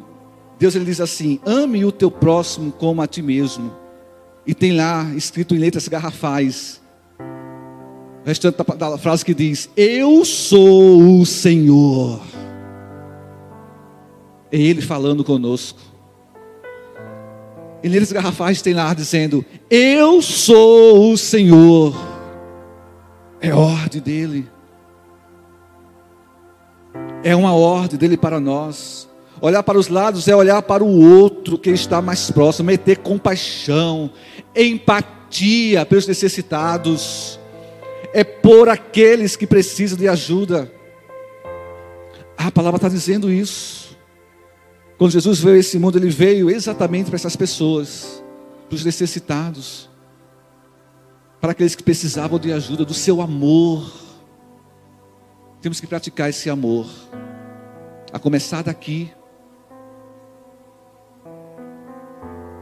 Deus 0.59 0.75
ele 0.75 0.87
diz 0.87 0.99
assim: 0.99 1.39
ame 1.45 1.85
o 1.85 1.93
teu 1.93 2.11
próximo 2.11 2.73
como 2.73 3.03
a 3.03 3.07
ti 3.07 3.21
mesmo. 3.21 3.71
E 4.47 4.55
tem 4.55 4.75
lá 4.75 5.05
escrito 5.15 5.55
em 5.55 5.59
letras 5.59 5.87
garrafais 5.89 6.81
o 8.25 8.27
restante 8.27 8.57
da 8.79 8.97
frase 8.97 9.23
que 9.23 9.35
diz: 9.35 9.69
Eu 9.77 10.25
sou 10.25 11.21
o 11.21 11.27
Senhor. 11.27 12.23
É 14.51 14.57
Ele 14.57 14.81
falando 14.81 15.23
conosco. 15.23 15.81
E 17.83 17.91
neles 17.91 18.11
garrafais 18.11 18.63
tem 18.63 18.73
lá 18.73 18.95
dizendo: 18.95 19.45
Eu 19.69 20.23
sou 20.23 21.13
o 21.13 21.19
Senhor. 21.19 22.13
É 23.49 23.55
ordem 23.55 24.01
dele. 24.01 24.49
É 27.23 27.35
uma 27.35 27.55
ordem 27.55 27.99
dele 27.99 28.17
para 28.17 28.41
nós. 28.41 29.09
Olhar 29.41 29.63
para 29.63 29.79
os 29.79 29.89
lados 29.89 30.29
é 30.29 30.35
olhar 30.35 30.63
para 30.63 30.83
o 30.83 31.19
outro 31.19 31.59
que 31.59 31.71
está 31.71 32.01
mais 32.01 32.31
próximo, 32.31 32.71
é 32.71 32.77
ter 32.77 32.99
compaixão, 32.99 34.11
empatia 34.55 35.85
pelos 35.85 36.07
necessitados 36.07 37.39
é 38.15 38.23
por 38.23 38.69
aqueles 38.69 39.35
que 39.35 39.45
precisam 39.45 39.99
de 39.99 40.07
ajuda. 40.07 40.73
A 42.39 42.49
palavra 42.49 42.77
está 42.77 42.89
dizendo 42.89 43.31
isso. 43.31 43.99
Quando 44.97 45.11
Jesus 45.11 45.41
veio 45.41 45.57
a 45.57 45.59
esse 45.59 45.81
mundo, 45.81 45.99
ele 45.99 46.09
veio 46.09 46.49
exatamente 46.49 47.07
para 47.07 47.17
essas 47.17 47.35
pessoas, 47.35 48.23
para 48.69 48.77
os 48.77 48.85
necessitados, 48.85 49.91
para 51.45 51.53
aqueles 51.53 51.75
que 51.75 51.83
precisavam 51.83 52.39
de 52.39 52.51
ajuda, 52.51 52.87
do 52.87 52.95
seu 52.95 53.21
amor. 53.21 53.93
Temos 55.61 55.79
que 55.79 55.87
praticar 55.87 56.31
esse 56.31 56.49
amor, 56.49 56.87
a 58.11 58.19
começar 58.19 58.63
daqui. 58.63 59.13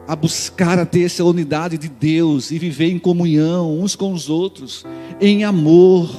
a 0.05 0.17
buscar 0.17 0.81
a 0.81 0.85
ter 0.85 1.05
essa 1.05 1.25
unidade 1.25 1.79
de 1.79 1.89
Deus 1.89 2.51
e 2.51 2.59
viver 2.59 2.91
em 2.91 2.99
comunhão 2.99 3.79
uns 3.79 3.95
com 3.95 4.13
os 4.13 4.29
outros, 4.29 4.85
em 5.21 5.45
amor. 5.45 6.11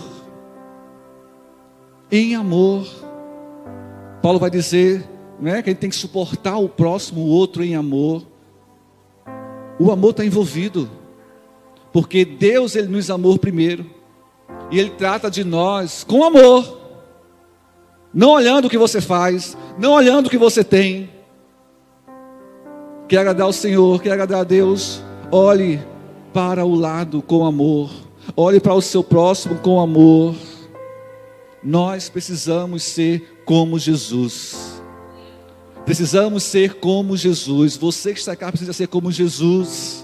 Em 2.09 2.33
amor. 2.33 2.87
Paulo 4.21 4.39
vai 4.39 4.49
dizer 4.49 5.05
né, 5.37 5.61
que 5.61 5.69
a 5.69 5.73
gente 5.73 5.81
tem 5.81 5.89
que 5.89 5.97
suportar 5.97 6.57
o 6.57 6.69
próximo, 6.69 7.23
o 7.23 7.27
outro 7.27 7.61
em 7.61 7.75
amor. 7.75 8.25
O 9.77 9.91
amor 9.91 10.11
está 10.11 10.25
envolvido, 10.25 10.89
porque 11.93 12.25
Deus 12.25 12.75
ele 12.75 12.87
nos 12.87 13.09
amou 13.09 13.39
primeiro, 13.39 13.89
e 14.69 14.79
Ele 14.79 14.89
trata 14.89 15.31
de 15.31 15.43
nós 15.43 16.03
com 16.03 16.23
amor, 16.23 16.81
não 18.13 18.31
olhando 18.31 18.65
o 18.65 18.69
que 18.69 18.77
você 18.77 18.99
faz, 18.99 19.55
não 19.77 19.93
olhando 19.93 20.27
o 20.27 20.29
que 20.29 20.37
você 20.37 20.63
tem, 20.63 21.09
Quer 23.07 23.19
agradar 23.19 23.45
ao 23.45 23.53
Senhor, 23.53 24.01
quer 24.01 24.11
agradar 24.11 24.41
a 24.41 24.43
Deus, 24.43 25.01
olhe 25.31 25.79
para 26.33 26.65
o 26.65 26.73
lado 26.73 27.21
com 27.21 27.45
amor, 27.45 27.91
olhe 28.35 28.59
para 28.59 28.73
o 28.73 28.81
seu 28.81 29.03
próximo 29.03 29.59
com 29.59 29.79
amor. 29.79 30.35
Nós 31.61 32.09
precisamos 32.09 32.81
ser 32.83 33.41
como 33.45 33.77
Jesus. 33.77 34.81
Precisamos 35.85 36.43
ser 36.43 36.75
como 36.75 37.15
Jesus. 37.15 37.77
Você 37.77 38.13
que 38.13 38.19
está 38.19 38.31
aqui 38.31 38.45
precisa 38.45 38.73
ser 38.73 38.87
como 38.87 39.11
Jesus. 39.11 40.02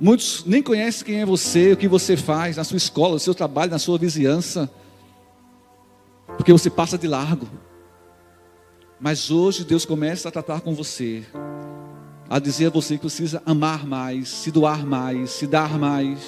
Muitos 0.00 0.44
nem 0.46 0.62
conhecem 0.62 1.04
quem 1.04 1.20
é 1.20 1.26
você, 1.26 1.72
o 1.72 1.76
que 1.76 1.88
você 1.88 2.16
faz 2.16 2.56
na 2.56 2.62
sua 2.62 2.76
escola, 2.76 3.14
no 3.14 3.18
seu 3.18 3.34
trabalho, 3.34 3.72
na 3.72 3.80
sua 3.80 3.98
vizinhança, 3.98 4.70
porque 6.36 6.52
você 6.52 6.70
passa 6.70 6.96
de 6.96 7.08
largo. 7.08 7.48
Mas 9.00 9.30
hoje 9.30 9.64
Deus 9.64 9.84
começa 9.84 10.28
a 10.28 10.32
tratar 10.32 10.60
com 10.60 10.72
você, 10.72 11.24
a 12.30 12.38
dizer 12.38 12.66
a 12.66 12.70
você 12.70 12.94
que 12.94 13.00
precisa 13.00 13.42
amar 13.44 13.84
mais, 13.84 14.28
se 14.28 14.52
doar 14.52 14.86
mais, 14.86 15.30
se 15.30 15.48
dar 15.48 15.76
mais. 15.76 16.20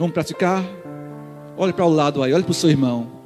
Vamos 0.00 0.12
praticar? 0.12 0.64
Olhe 1.56 1.72
para 1.72 1.84
o 1.84 1.90
lado 1.90 2.22
aí, 2.24 2.32
olhe 2.32 2.44
para 2.44 2.50
o 2.50 2.54
seu 2.54 2.70
irmão. 2.70 3.18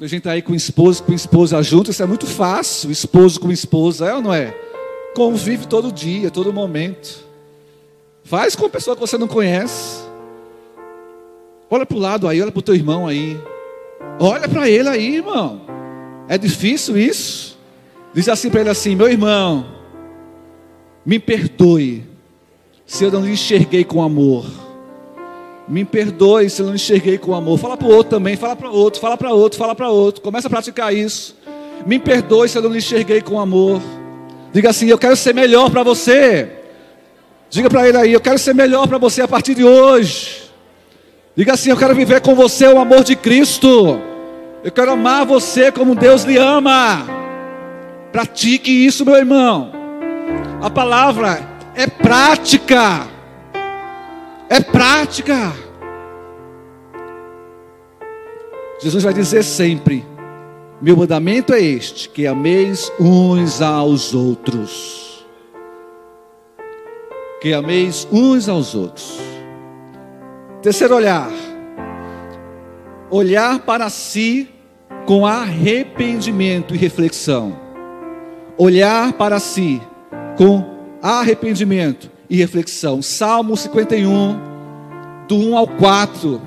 A 0.00 0.06
gente 0.06 0.18
está 0.18 0.30
aí 0.30 0.42
com 0.42 0.54
esposo, 0.54 1.02
com 1.02 1.12
esposa 1.12 1.62
junto, 1.62 1.90
isso 1.90 2.02
é 2.02 2.06
muito 2.06 2.26
fácil, 2.26 2.90
esposo 2.90 3.40
com 3.40 3.50
esposa, 3.50 4.06
é 4.06 4.14
ou 4.14 4.22
não 4.22 4.32
é? 4.32 4.67
Convive 5.14 5.66
todo 5.66 5.92
dia, 5.92 6.30
todo 6.30 6.52
momento. 6.52 7.26
Faz 8.24 8.54
com 8.54 8.66
a 8.66 8.68
pessoa 8.68 8.94
que 8.94 9.00
você 9.00 9.16
não 9.16 9.26
conhece. 9.26 10.06
Olha 11.70 11.84
para 11.84 11.96
o 11.96 12.00
lado 12.00 12.28
aí, 12.28 12.40
olha 12.40 12.52
para 12.52 12.60
o 12.60 12.62
teu 12.62 12.74
irmão 12.74 13.06
aí. 13.06 13.38
Olha 14.18 14.48
para 14.48 14.68
ele 14.68 14.88
aí, 14.88 15.16
irmão. 15.16 15.62
É 16.28 16.36
difícil 16.36 16.96
isso? 16.96 17.58
Diz 18.12 18.28
assim 18.28 18.50
para 18.50 18.60
ele 18.60 18.70
assim: 18.70 18.94
meu 18.94 19.08
irmão, 19.08 19.66
me 21.04 21.18
perdoe 21.18 22.04
se 22.86 23.04
eu 23.04 23.10
não 23.10 23.24
lhe 23.24 23.32
enxerguei 23.32 23.84
com 23.84 24.02
amor. 24.02 24.46
Me 25.68 25.84
perdoe 25.84 26.48
se 26.48 26.62
eu 26.62 26.66
não 26.66 26.74
enxerguei 26.74 27.18
com 27.18 27.34
amor. 27.34 27.58
Fala 27.58 27.76
para 27.76 27.86
o 27.86 27.90
outro 27.90 28.10
também, 28.10 28.36
fala 28.36 28.56
para 28.56 28.70
outro, 28.70 29.00
fala 29.00 29.16
para 29.16 29.30
outro, 29.30 29.58
fala 29.58 29.74
para 29.74 29.90
outro. 29.90 30.22
Começa 30.22 30.48
a 30.48 30.50
praticar 30.50 30.94
isso. 30.94 31.36
Me 31.86 31.98
perdoe 31.98 32.48
se 32.48 32.56
eu 32.56 32.62
não 32.62 32.70
lhe 32.70 32.78
enxerguei 32.78 33.20
com 33.20 33.38
amor. 33.38 33.80
Diga 34.52 34.70
assim: 34.70 34.86
eu 34.86 34.98
quero 34.98 35.16
ser 35.16 35.34
melhor 35.34 35.70
para 35.70 35.82
você. 35.82 36.50
Diga 37.50 37.68
para 37.68 37.88
ele 37.88 37.98
aí: 37.98 38.12
eu 38.12 38.20
quero 38.20 38.38
ser 38.38 38.54
melhor 38.54 38.86
para 38.86 38.98
você 38.98 39.22
a 39.22 39.28
partir 39.28 39.54
de 39.54 39.64
hoje. 39.64 40.50
Diga 41.36 41.54
assim: 41.54 41.70
eu 41.70 41.76
quero 41.76 41.94
viver 41.94 42.20
com 42.20 42.34
você 42.34 42.66
o 42.66 42.78
amor 42.78 43.04
de 43.04 43.14
Cristo. 43.16 44.00
Eu 44.64 44.72
quero 44.72 44.92
amar 44.92 45.24
você 45.24 45.70
como 45.70 45.94
Deus 45.94 46.24
lhe 46.24 46.36
ama. 46.36 47.06
Pratique 48.10 48.70
isso, 48.70 49.04
meu 49.04 49.14
irmão. 49.16 49.72
A 50.60 50.68
palavra 50.68 51.40
é 51.74 51.86
prática. 51.86 53.06
É 54.48 54.60
prática. 54.60 55.52
Jesus 58.80 59.04
vai 59.04 59.12
dizer 59.12 59.42
sempre: 59.42 60.04
Meu 60.80 60.96
mandamento 60.96 61.52
é 61.52 61.60
este, 61.60 62.08
que 62.08 62.24
ameis 62.24 62.92
uns 63.00 63.60
aos 63.60 64.14
outros. 64.14 65.26
Que 67.40 67.52
ameis 67.52 68.06
uns 68.12 68.48
aos 68.48 68.76
outros. 68.76 69.18
Terceiro 70.62 70.94
olhar. 70.94 71.30
Olhar 73.10 73.58
para 73.60 73.90
si 73.90 74.48
com 75.04 75.26
arrependimento 75.26 76.76
e 76.76 76.78
reflexão. 76.78 77.58
Olhar 78.56 79.12
para 79.14 79.40
si 79.40 79.82
com 80.36 80.64
arrependimento 81.02 82.08
e 82.30 82.36
reflexão. 82.36 83.02
Salmo 83.02 83.56
51, 83.56 84.38
do 85.26 85.38
1 85.38 85.56
ao 85.56 85.66
4. 85.66 86.40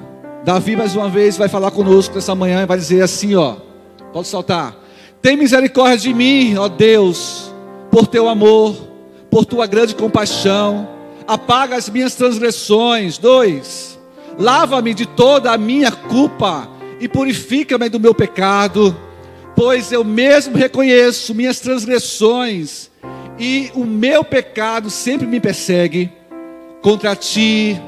Davi, 0.45 0.77
mais 0.77 0.95
uma 0.95 1.09
vez, 1.09 1.35
vai 1.35 1.49
falar 1.49 1.71
conosco 1.71 2.15
nessa 2.15 2.33
manhã 2.33 2.63
e 2.63 2.65
vai 2.65 2.77
dizer 2.77 3.01
assim: 3.01 3.35
ó, 3.35 3.70
pode 4.11 4.27
soltar. 4.27 4.75
Tem 5.21 5.37
misericórdia 5.37 5.97
de 5.97 6.13
mim, 6.13 6.57
ó 6.57 6.67
Deus, 6.67 7.53
por 7.89 8.07
teu 8.07 8.27
amor, 8.27 8.75
por 9.29 9.45
tua 9.45 9.67
grande 9.67 9.95
compaixão. 9.95 10.87
Apaga 11.27 11.75
as 11.75 11.89
minhas 11.89 12.15
transgressões. 12.15 13.17
Dois, 13.17 13.99
lava-me 14.37 14.93
de 14.93 15.05
toda 15.05 15.51
a 15.51 15.57
minha 15.57 15.91
culpa 15.91 16.67
e 16.99 17.07
purifica-me 17.07 17.89
do 17.89 17.99
meu 17.99 18.13
pecado, 18.13 18.95
pois 19.55 19.91
eu 19.91 20.03
mesmo 20.03 20.57
reconheço 20.57 21.33
minhas 21.33 21.59
transgressões 21.59 22.89
e 23.39 23.71
o 23.73 23.85
meu 23.85 24.23
pecado 24.23 24.89
sempre 24.89 25.25
me 25.25 25.39
persegue. 25.39 26.11
Contra 26.81 27.15
ti, 27.15 27.79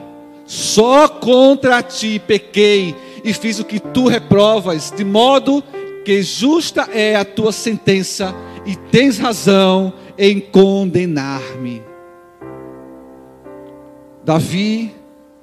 só 0.45 1.07
contra 1.07 1.81
ti 1.81 2.19
pequei 2.19 2.95
e 3.23 3.33
fiz 3.33 3.59
o 3.59 3.65
que 3.65 3.79
tu 3.79 4.07
reprovas, 4.07 4.93
de 4.95 5.03
modo 5.03 5.63
que 5.63 5.82
justa 6.21 6.89
é 6.91 7.15
a 7.15 7.23
tua 7.23 7.51
sentença 7.51 8.35
e 8.65 8.75
tens 8.75 9.17
razão 9.17 9.93
em 10.17 10.39
condenar-me. 10.39 11.83
Davi, 14.23 14.93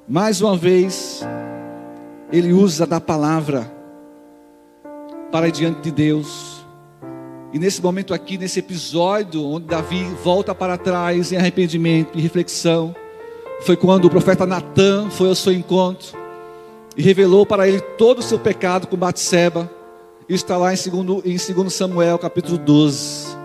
mais 0.07 0.41
uma 0.41 0.57
vez, 0.57 1.21
ele 2.31 2.53
usa 2.53 2.85
da 2.85 2.99
palavra 2.99 3.71
para 5.31 5.47
ir 5.47 5.51
diante 5.51 5.81
de 5.81 5.91
Deus. 5.91 6.65
E 7.53 7.59
nesse 7.59 7.81
momento 7.81 8.13
aqui, 8.13 8.37
nesse 8.37 8.59
episódio, 8.59 9.43
onde 9.43 9.65
Davi 9.65 10.03
volta 10.23 10.55
para 10.55 10.77
trás 10.77 11.31
em 11.31 11.37
arrependimento 11.37 12.17
e 12.17 12.21
reflexão, 12.21 12.95
foi 13.61 13.75
quando 13.75 14.05
o 14.05 14.09
profeta 14.09 14.45
Natan 14.45 15.09
foi 15.09 15.27
ao 15.27 15.35
seu 15.35 15.53
encontro 15.53 16.17
e 16.95 17.01
revelou 17.01 17.45
para 17.45 17.67
ele 17.67 17.79
todo 17.79 18.19
o 18.19 18.23
seu 18.23 18.39
pecado 18.39 18.87
com 18.87 18.97
Batseba. 18.97 19.69
Está 20.33 20.55
lá 20.55 20.73
em 20.73 20.77
2, 20.77 21.25
em 21.25 21.53
2 21.53 21.73
Samuel, 21.73 22.17
capítulo 22.17 22.57
12. 22.57 23.35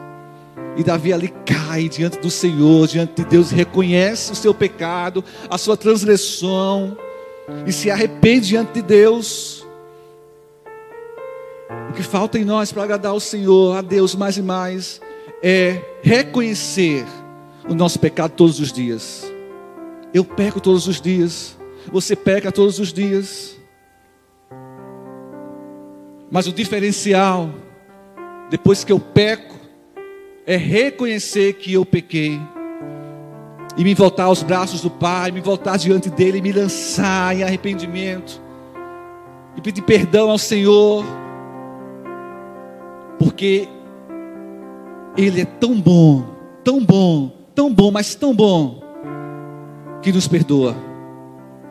E 0.76 0.84
Davi 0.84 1.12
ali 1.12 1.34
cai 1.44 1.88
diante 1.88 2.16
do 2.20 2.30
Senhor, 2.30 2.86
diante 2.86 3.24
de 3.24 3.24
Deus, 3.28 3.50
reconhece 3.50 4.30
o 4.30 4.36
seu 4.36 4.54
pecado, 4.54 5.24
a 5.50 5.58
sua 5.58 5.76
transgressão, 5.76 6.96
e 7.66 7.72
se 7.72 7.90
arrepende 7.90 8.46
diante 8.46 8.74
de 8.74 8.82
Deus. 8.82 9.66
O 11.90 11.92
que 11.92 12.04
falta 12.04 12.38
em 12.38 12.44
nós 12.44 12.70
para 12.70 12.84
agradar 12.84 13.10
ao 13.10 13.18
Senhor, 13.18 13.76
a 13.76 13.82
Deus 13.82 14.14
mais 14.14 14.36
e 14.36 14.42
mais, 14.42 15.00
é 15.42 15.82
reconhecer 16.02 17.04
o 17.68 17.74
nosso 17.74 17.98
pecado 17.98 18.30
todos 18.36 18.60
os 18.60 18.70
dias. 18.72 19.24
Eu 20.14 20.24
peco 20.24 20.60
todos 20.60 20.86
os 20.86 21.00
dias. 21.00 21.56
Você 21.90 22.14
peca 22.14 22.52
todos 22.52 22.78
os 22.78 22.92
dias. 22.92 23.55
Mas 26.30 26.46
o 26.46 26.52
diferencial, 26.52 27.50
depois 28.50 28.82
que 28.82 28.92
eu 28.92 28.98
peco, 28.98 29.54
é 30.46 30.56
reconhecer 30.56 31.54
que 31.54 31.72
eu 31.72 31.84
pequei. 31.84 32.40
E 33.76 33.84
me 33.84 33.94
voltar 33.94 34.24
aos 34.24 34.42
braços 34.42 34.80
do 34.80 34.90
Pai, 34.90 35.30
me 35.30 35.40
voltar 35.40 35.76
diante 35.76 36.08
dele, 36.08 36.40
me 36.40 36.52
lançar 36.52 37.36
em 37.36 37.42
arrependimento. 37.42 38.40
E 39.56 39.60
pedir 39.60 39.82
perdão 39.82 40.30
ao 40.30 40.38
Senhor. 40.38 41.04
Porque 43.18 43.68
Ele 45.16 45.42
é 45.42 45.44
tão 45.44 45.80
bom, 45.80 46.24
tão 46.64 46.84
bom, 46.84 47.30
tão 47.54 47.72
bom, 47.72 47.90
mas 47.90 48.14
tão 48.14 48.34
bom 48.34 48.82
que 50.02 50.12
nos 50.12 50.28
perdoa, 50.28 50.76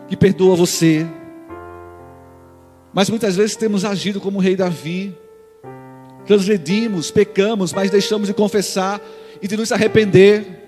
que 0.08 0.18
perdoa 0.18 0.56
você. 0.56 1.08
Mas 2.96 3.10
muitas 3.10 3.36
vezes 3.36 3.58
temos 3.58 3.84
agido 3.84 4.22
como 4.22 4.38
o 4.38 4.42
rei 4.42 4.56
Davi, 4.56 5.14
transgredimos, 6.26 7.12
pecamos, 7.12 7.74
mas 7.74 7.92
deixamos 7.92 8.30
de 8.30 8.34
confessar 8.34 9.02
e 9.42 9.50
de 9.50 9.58
nos 9.58 9.70
arrepender. 9.74 10.64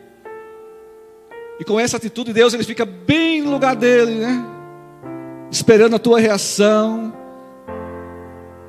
E 1.58 1.64
com 1.64 1.80
essa 1.80 1.96
atitude, 1.96 2.34
Deus 2.34 2.54
ele 2.54 2.66
fica 2.66 2.84
bem 2.84 3.42
no 3.42 3.52
lugar 3.52 3.78
dele, 3.78 4.16
né? 4.16 4.46
Esperando 5.50 5.96
a 5.96 6.00
tua 6.00 6.20
reação, 6.20 7.14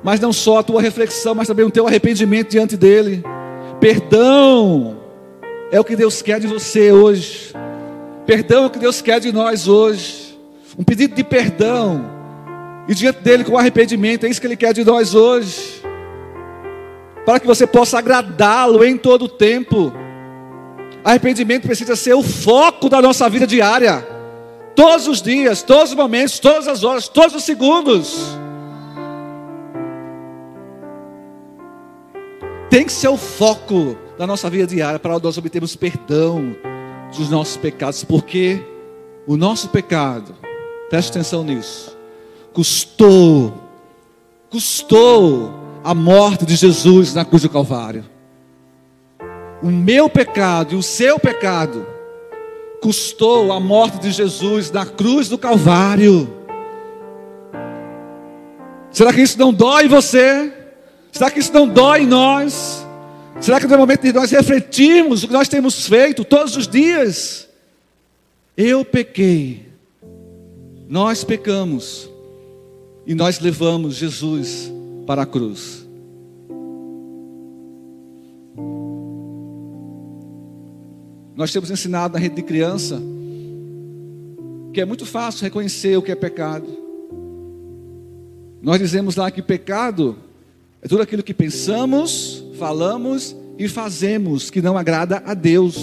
mas 0.01 0.21
não 0.21 0.31
só 0.31 0.59
a 0.59 0.63
tua 0.63 0.81
reflexão, 0.81 1.35
mas 1.35 1.49
também 1.49 1.65
o 1.65 1.69
teu 1.69 1.85
arrependimento 1.85 2.51
diante 2.51 2.77
dele. 2.77 3.21
Perdão 3.81 5.01
é 5.69 5.77
o 5.77 5.83
que 5.83 5.97
Deus 5.97 6.21
quer 6.21 6.39
de 6.39 6.47
você 6.47 6.93
hoje. 6.93 7.53
Perdão 8.25 8.63
é 8.63 8.67
o 8.67 8.69
que 8.69 8.79
Deus 8.79 9.01
quer 9.01 9.19
de 9.19 9.33
nós 9.33 9.67
hoje. 9.67 10.39
Um 10.77 10.83
pedido 10.85 11.13
de 11.13 11.25
perdão. 11.25 12.18
E 12.89 12.95
diante 12.95 13.19
dele 13.19 13.43
com 13.43 13.55
arrependimento. 13.55 14.25
É 14.25 14.29
isso 14.29 14.41
que 14.41 14.47
ele 14.47 14.57
quer 14.57 14.73
de 14.73 14.83
nós 14.83 15.13
hoje. 15.13 15.79
Para 17.23 17.39
que 17.39 17.45
você 17.45 17.67
possa 17.67 17.99
agradá-lo 17.99 18.83
em 18.83 18.97
todo 18.97 19.25
o 19.25 19.29
tempo. 19.29 19.93
Arrependimento 21.03 21.67
precisa 21.67 21.95
ser 21.95 22.15
o 22.15 22.23
foco 22.23 22.89
da 22.89 22.99
nossa 22.99 23.29
vida 23.29 23.45
diária. 23.45 24.05
Todos 24.75 25.07
os 25.07 25.21
dias, 25.21 25.61
todos 25.61 25.91
os 25.91 25.95
momentos, 25.95 26.39
todas 26.39 26.67
as 26.67 26.83
horas, 26.83 27.07
todos 27.07 27.35
os 27.35 27.43
segundos. 27.43 28.35
Tem 32.71 32.85
que 32.85 32.91
ser 32.91 33.09
o 33.09 33.17
foco 33.17 33.95
da 34.17 34.25
nossa 34.25 34.49
vida 34.49 34.65
diária 34.65 34.97
para 34.97 35.19
nós 35.19 35.37
obtermos 35.37 35.75
perdão 35.75 36.55
dos 37.15 37.29
nossos 37.29 37.57
pecados, 37.57 38.03
porque 38.03 38.63
o 39.27 39.37
nosso 39.37 39.69
pecado, 39.69 40.35
preste 40.89 41.09
atenção 41.09 41.43
nisso, 41.43 41.98
custou, 42.53 43.53
custou 44.49 45.53
a 45.83 45.93
morte 45.93 46.45
de 46.45 46.55
Jesus 46.55 47.13
na 47.13 47.23
cruz 47.25 47.43
do 47.43 47.49
Calvário. 47.49 48.05
O 49.61 49.67
meu 49.67 50.09
pecado 50.09 50.73
e 50.73 50.77
o 50.77 50.83
seu 50.83 51.19
pecado 51.19 51.85
custou 52.81 53.51
a 53.51 53.59
morte 53.59 53.99
de 53.99 54.11
Jesus 54.11 54.71
na 54.71 54.85
cruz 54.85 55.27
do 55.27 55.37
Calvário. 55.37 56.33
Será 58.91 59.13
que 59.13 59.21
isso 59.21 59.37
não 59.37 59.53
dói 59.53 59.85
em 59.85 59.89
você? 59.89 60.53
Será 61.11 61.29
que 61.29 61.39
isso 61.39 61.53
não 61.53 61.67
dói 61.67 62.01
em 62.03 62.07
nós? 62.07 62.85
Será 63.39 63.59
que 63.59 63.67
no 63.67 63.77
momento 63.77 64.01
de 64.01 64.13
nós 64.13 64.31
refletirmos 64.31 65.23
o 65.23 65.27
que 65.27 65.33
nós 65.33 65.47
temos 65.47 65.87
feito 65.87 66.23
todos 66.25 66.57
os 66.57 66.67
dias? 66.67 67.47
Eu 68.57 68.83
pequei, 68.83 69.67
nós 70.89 71.23
pecamos, 71.23 72.08
e 73.09 73.15
nós 73.15 73.39
levamos 73.39 73.95
Jesus 73.95 74.71
para 75.07 75.23
a 75.23 75.25
cruz. 75.25 75.83
Nós 81.35 81.51
temos 81.51 81.71
ensinado 81.71 82.13
na 82.13 82.19
rede 82.19 82.35
de 82.35 82.43
criança 82.43 83.01
que 84.71 84.79
é 84.79 84.85
muito 84.85 85.07
fácil 85.07 85.43
reconhecer 85.43 85.97
o 85.97 86.03
que 86.03 86.11
é 86.11 86.15
pecado. 86.15 86.67
Nós 88.61 88.77
dizemos 88.77 89.15
lá 89.15 89.31
que 89.31 89.41
pecado 89.41 90.15
é 90.79 90.87
tudo 90.87 91.01
aquilo 91.01 91.23
que 91.23 91.33
pensamos, 91.33 92.45
falamos 92.59 93.35
e 93.57 93.67
fazemos 93.67 94.51
que 94.51 94.61
não 94.61 94.77
agrada 94.77 95.23
a 95.25 95.33
Deus. 95.33 95.75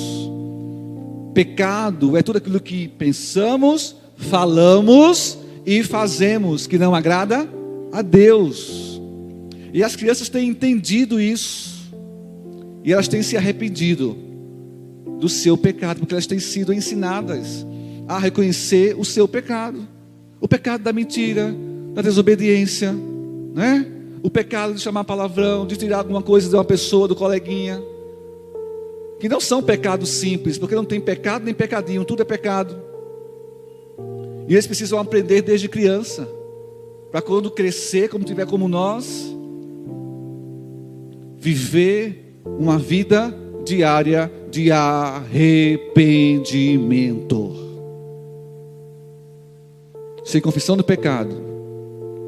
Pecado 1.35 2.17
é 2.17 2.23
tudo 2.23 2.39
aquilo 2.39 2.61
que 2.61 2.87
pensamos, 2.87 3.97
falamos 4.17 5.45
e 5.67 5.83
fazemos 5.83 6.69
que 6.69 6.79
não 6.79 6.95
agrada 6.95 7.49
a 7.93 8.01
Deus. 8.01 9.01
E 9.73 9.83
as 9.83 9.97
crianças 9.97 10.29
têm 10.29 10.49
entendido 10.49 11.21
isso. 11.21 11.93
E 12.85 12.93
elas 12.93 13.09
têm 13.09 13.21
se 13.21 13.37
arrependido 13.37 14.17
do 15.19 15.29
seu 15.29 15.57
pecado, 15.57 15.99
porque 15.99 16.15
elas 16.15 16.27
têm 16.27 16.39
sido 16.39 16.73
ensinadas 16.73 17.67
a 18.07 18.17
reconhecer 18.17 18.95
o 18.97 19.05
seu 19.05 19.27
pecado. 19.27 19.87
O 20.41 20.47
pecado 20.47 20.83
da 20.83 20.93
mentira, 20.93 21.53
da 21.93 22.01
desobediência, 22.01 22.95
né? 23.53 23.87
o 24.23 24.31
pecado 24.31 24.75
de 24.75 24.81
chamar 24.81 25.03
palavrão, 25.03 25.67
de 25.67 25.77
tirar 25.77 25.99
alguma 25.99 26.23
coisa 26.23 26.49
de 26.49 26.55
uma 26.55 26.65
pessoa, 26.65 27.09
do 27.09 27.17
coleguinha. 27.17 27.83
Que 29.19 29.29
não 29.29 29.41
são 29.41 29.63
pecados 29.63 30.11
simples, 30.11 30.59
porque 30.59 30.75
não 30.75 30.85
tem 30.85 31.01
pecado 31.01 31.45
nem 31.45 31.55
pecadinho, 31.55 32.05
tudo 32.05 32.23
é 32.23 32.25
pecado. 32.25 32.86
E 34.49 34.53
eles 34.53 34.67
precisam 34.67 34.99
aprender 34.99 35.43
desde 35.43 35.69
criança, 35.69 36.29
para 37.11 37.23
quando 37.23 37.51
crescer, 37.51 38.09
como 38.09 38.25
tiver 38.25 38.47
como 38.47 38.69
nós, 38.69 39.35
viver 41.37 42.41
uma 42.45 42.79
vida 42.79 43.35
diária 43.65 44.31
de 44.51 44.71
arrependimento. 44.71 47.55
Sem 50.25 50.41
confissão 50.41 50.77
do 50.77 50.85
pecado, 50.85 51.35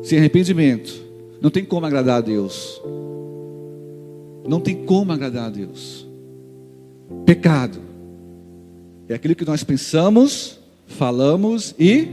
sem 0.02 0.18
arrependimento, 0.18 0.92
não 1.40 1.50
tem 1.50 1.64
como 1.64 1.86
agradar 1.86 2.18
a 2.18 2.20
Deus. 2.20 2.82
Não 4.46 4.60
tem 4.60 4.84
como 4.84 5.12
agradar 5.12 5.46
a 5.46 5.50
Deus. 5.50 6.06
Pecado 7.24 7.78
é 9.08 9.14
aquilo 9.14 9.34
que 9.34 9.44
nós 9.44 9.62
pensamos, 9.62 10.58
falamos 10.88 11.74
e 11.78 12.08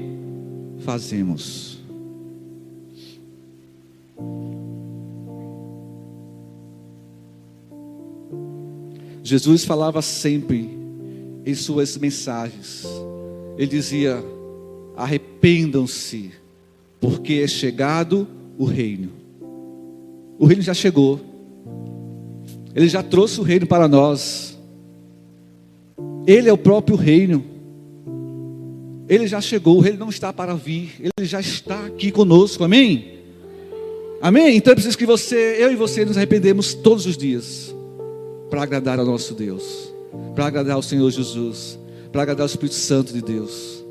fazemos. 0.79 1.79
Jesus 9.23 9.65
falava 9.65 10.03
sempre 10.03 10.69
em 11.43 11.55
suas 11.55 11.97
mensagens. 11.97 12.85
Ele 13.57 13.67
dizia: 13.67 14.23
arrependam-se, 14.95 16.31
porque 17.01 17.41
é 17.43 17.47
chegado 17.47 18.27
o 18.55 18.65
reino. 18.65 19.09
O 20.38 20.45
reino 20.45 20.61
já 20.61 20.75
chegou. 20.75 21.19
Ele 22.75 22.88
já 22.88 23.01
trouxe 23.01 23.39
o 23.39 23.43
reino 23.43 23.65
para 23.65 23.88
nós. 23.88 24.59
Ele 26.27 26.47
é 26.49 26.53
o 26.53 26.57
próprio 26.57 26.95
reino. 26.95 27.55
Ele 29.08 29.28
já 29.28 29.39
chegou, 29.39 29.86
ele 29.86 29.98
não 29.98 30.10
está 30.10 30.34
para 30.34 30.56
vir, 30.56 30.94
ele 31.00 31.28
já 31.28 31.39
está 31.39 31.86
aqui 31.86 32.12
conosco, 32.12 32.63
amém? 32.63 33.20
Amém? 34.22 34.58
Então 34.58 34.72
é 34.72 34.76
preciso 34.76 34.98
que 34.98 35.06
você, 35.06 35.58
eu 35.60 35.72
e 35.72 35.76
você 35.76 36.04
nos 36.04 36.18
arrependemos 36.18 36.74
todos 36.74 37.06
os 37.06 37.15
dias 37.15 37.76
para 38.50 38.63
agradar 38.63 39.00
ao 39.00 39.06
nosso 39.06 39.36
Deus, 39.36 39.94
para 40.34 40.48
agradar 40.48 40.76
ao 40.76 40.82
Senhor 40.82 41.10
Jesus, 41.12 41.78
para 42.12 42.24
agradar 42.24 42.44
ao 42.44 42.48
Espírito 42.48 42.76
Santo 42.76 43.13
de 43.13 43.22
Deus. 43.22 43.86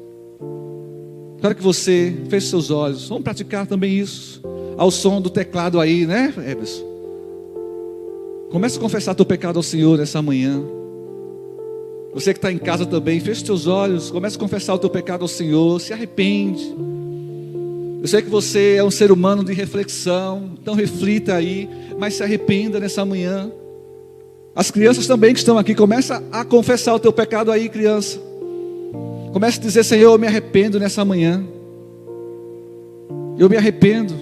Quero 1.40 1.54
que 1.54 1.62
você 1.62 2.16
feche 2.28 2.48
seus 2.48 2.70
olhos, 2.70 3.08
vamos 3.08 3.22
praticar 3.22 3.66
também 3.66 3.96
isso, 3.96 4.42
ao 4.76 4.90
som 4.90 5.20
do 5.20 5.30
teclado 5.30 5.78
aí, 5.78 6.06
né, 6.06 6.34
Everson? 6.48 6.94
Comece 8.50 8.78
a 8.78 8.80
confessar 8.80 9.14
teu 9.14 9.26
pecado 9.26 9.58
ao 9.58 9.62
Senhor 9.62 9.98
nessa 9.98 10.22
manhã. 10.22 10.62
Você 12.14 12.32
que 12.32 12.38
está 12.38 12.52
em 12.52 12.58
casa 12.58 12.86
também, 12.86 13.18
feche 13.18 13.44
seus 13.44 13.66
olhos, 13.66 14.08
comece 14.08 14.36
a 14.36 14.38
confessar 14.38 14.74
o 14.74 14.78
teu 14.78 14.88
pecado 14.88 15.22
ao 15.22 15.28
Senhor, 15.28 15.80
se 15.80 15.92
arrepende. 15.92 16.62
Eu 18.00 18.06
sei 18.06 18.22
que 18.22 18.30
você 18.30 18.76
é 18.76 18.84
um 18.84 18.90
ser 18.90 19.10
humano 19.10 19.42
de 19.42 19.52
reflexão, 19.52 20.50
então 20.60 20.74
reflita 20.74 21.34
aí, 21.34 21.68
mas 21.98 22.14
se 22.14 22.22
arrependa 22.22 22.78
nessa 22.78 23.04
manhã. 23.04 23.50
As 24.54 24.70
crianças 24.70 25.08
também 25.08 25.32
que 25.32 25.40
estão 25.40 25.58
aqui, 25.58 25.74
começa 25.74 26.22
a 26.30 26.44
confessar 26.44 26.94
o 26.94 27.00
teu 27.00 27.12
pecado 27.12 27.50
aí, 27.50 27.68
criança. 27.68 28.20
Comece 29.32 29.58
a 29.58 29.62
dizer, 29.62 29.82
Senhor, 29.82 30.12
eu 30.12 30.18
me 30.18 30.28
arrependo 30.28 30.78
nessa 30.78 31.04
manhã. 31.04 31.44
Eu 33.36 33.50
me 33.50 33.56
arrependo. 33.56 34.14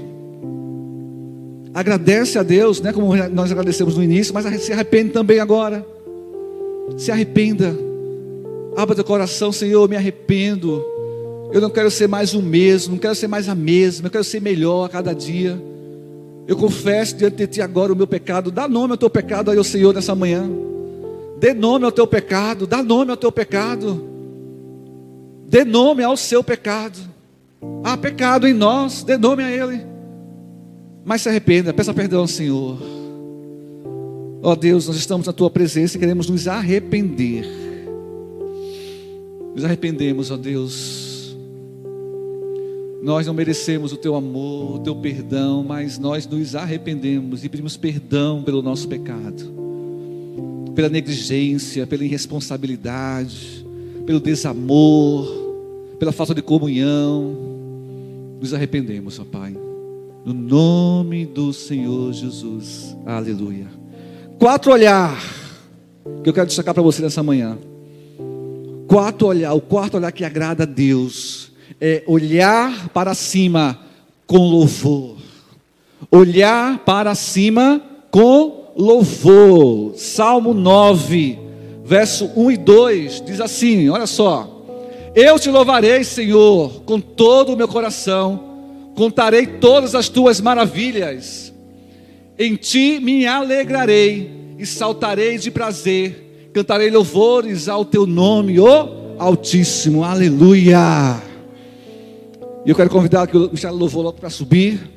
Agradece 1.75 2.39
a 2.39 2.43
Deus, 2.43 2.81
né? 2.81 2.91
Como 2.91 3.15
nós 3.29 3.53
agradecemos 3.53 3.99
no 3.99 4.03
início, 4.03 4.33
mas 4.33 4.63
se 4.63 4.73
arrepende 4.73 5.11
também 5.11 5.39
agora. 5.39 5.85
Se 6.97 7.11
arrependa. 7.11 7.77
Abra 8.77 8.95
teu 8.95 9.05
coração, 9.05 9.53
Senhor, 9.53 9.83
eu 9.83 9.89
me 9.89 9.97
arrependo. 9.97 10.85
Eu 11.53 11.61
não 11.61 11.69
quero 11.69 11.91
ser 11.91 12.09
mais 12.09 12.33
o 12.33 12.41
mesmo, 12.41 12.93
não 12.93 12.99
quero 12.99 13.15
ser 13.15 13.29
mais 13.29 13.49
a 13.49 13.55
mesma, 13.55 14.07
eu 14.07 14.11
quero 14.11 14.25
ser 14.25 14.41
melhor 14.41 14.87
a 14.87 14.89
cada 14.89 15.15
dia. 15.15 15.61
Eu 16.47 16.57
confesso 16.57 17.17
diante 17.17 17.37
de 17.37 17.47
Ti 17.47 17.61
agora 17.61 17.93
o 17.93 17.97
meu 17.97 18.07
pecado. 18.07 18.51
Dá 18.51 18.67
nome 18.67 18.93
ao 18.93 18.97
Teu 18.97 19.11
pecado 19.11 19.51
aí, 19.51 19.65
Senhor, 19.65 19.95
nessa 19.95 20.15
manhã. 20.15 20.49
Dê 21.39 21.53
nome 21.53 21.85
ao 21.85 21.93
Teu 21.93 22.07
pecado. 22.07 22.67
Dá 22.67 22.83
nome 22.83 23.11
ao 23.11 23.17
Teu 23.17 23.31
pecado. 23.31 24.03
Dê 25.47 25.65
nome 25.65 26.03
ao 26.03 26.17
seu 26.17 26.43
pecado. 26.43 26.99
Há 27.85 27.97
pecado 27.97 28.49
em 28.49 28.55
nós. 28.55 29.03
Dê 29.03 29.17
nome 29.17 29.43
a 29.45 29.51
Ele. 29.51 29.85
Mas 31.05 31.23
se 31.23 31.29
arrependa. 31.29 31.73
Peça 31.73 31.93
perdão 31.93 32.27
Senhor. 32.27 33.02
Ó 34.43 34.53
oh, 34.53 34.57
Deus, 34.57 34.89
nós 34.89 34.97
estamos 34.97 35.27
na 35.27 35.33
Tua 35.33 35.49
presença 35.49 35.97
e 35.97 36.01
queremos 36.01 36.29
nos 36.29 36.49
arrepender. 36.49 37.47
Nos 39.55 39.65
arrependemos, 39.65 40.31
ó 40.31 40.35
oh, 40.35 40.39
Deus 40.39 41.13
nós 43.03 43.27
não 43.27 43.35
merecemos 43.35 43.93
o 43.93 43.97
teu 43.97 44.15
amor, 44.15 44.77
o 44.77 44.79
teu 44.79 44.95
perdão, 44.95 45.65
mas 45.65 45.99
nós 45.99 46.25
nos 46.25 46.55
arrependemos 46.55 47.45
e 47.45 47.49
pedimos 47.49 47.77
perdão 47.77 48.45
pelo 48.45 48.63
nosso 48.63 48.87
pecado, 48.87 49.53
pela 50.73 50.89
negligência, 50.89 51.85
pela 51.85 52.05
irresponsabilidade, 52.05 53.67
pelo 54.07 54.21
desamor, 54.21 55.27
pela 55.99 56.13
falta 56.13 56.33
de 56.33 56.43
comunhão. 56.43 57.37
Nos 58.41 58.55
arrependemos, 58.55 59.19
ó 59.19 59.25
Pai, 59.25 59.57
no 60.25 60.33
nome 60.33 61.27
do 61.27 61.53
Senhor 61.53 62.13
Jesus. 62.13 62.97
Aleluia. 63.05 63.82
Quatro 64.43 64.73
olhar 64.73 65.23
que 66.21 66.29
eu 66.29 66.35
quero 66.35 66.49
destacar 66.49 66.75
para 66.75 66.83
você 66.83 67.01
nessa 67.01 67.23
manhã. 67.23 67.57
Quatro 68.89 69.29
olhar, 69.29 69.53
o 69.53 69.61
quarto 69.61 69.97
olhar 69.97 70.11
que 70.11 70.25
agrada 70.25 70.65
a 70.65 70.67
Deus 70.67 71.53
é 71.81 72.03
olhar 72.09 72.89
para 72.89 73.15
cima 73.15 73.79
com 74.27 74.39
louvor. 74.39 75.17
Olhar 76.11 76.79
para 76.79 77.15
cima 77.15 77.81
com 78.11 78.73
louvor. 78.77 79.95
Salmo 79.95 80.53
9, 80.53 81.39
verso 81.85 82.29
1 82.35 82.51
e 82.51 82.57
2 82.57 83.23
diz 83.25 83.41
assim: 83.41 83.89
olha 83.91 84.09
só. 84.09 84.65
Eu 85.15 85.39
te 85.39 85.51
louvarei, 85.51 86.03
Senhor, 86.03 86.83
com 86.85 86.99
todo 86.99 87.53
o 87.53 87.57
meu 87.57 87.69
coração, 87.69 88.91
contarei 88.97 89.47
todas 89.47 89.95
as 89.95 90.09
tuas 90.09 90.41
maravilhas. 90.41 91.52
Em 92.43 92.57
ti 92.57 92.99
me 92.99 93.25
alegrarei 93.25 94.57
e 94.59 94.67
saltarei 94.67 95.39
de 95.39 95.49
prazer, 95.49 96.51
cantarei 96.53 96.91
louvores 96.91 97.69
ao 97.69 97.85
teu 97.85 98.05
nome, 98.05 98.59
ó 98.59 98.89
Altíssimo. 99.17 100.03
Aleluia. 100.03 101.23
E 102.67 102.71
eu 102.71 102.75
quero 102.75 102.91
convidar 102.91 103.29
que 103.29 103.37
o 103.37 103.49
Michel 103.49 103.73
louvou 103.73 104.03
logo 104.03 104.19
para 104.19 104.29
subir. 104.29 104.91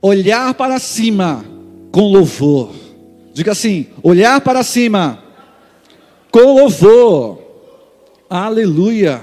Olhar 0.00 0.54
para 0.54 0.78
cima 0.78 1.44
com 1.92 2.10
louvor. 2.10 2.70
Diga 3.34 3.52
assim: 3.52 3.88
olhar 4.02 4.40
para 4.40 4.62
cima 4.62 5.22
com 6.30 6.54
louvor. 6.54 7.42
Aleluia. 8.30 9.22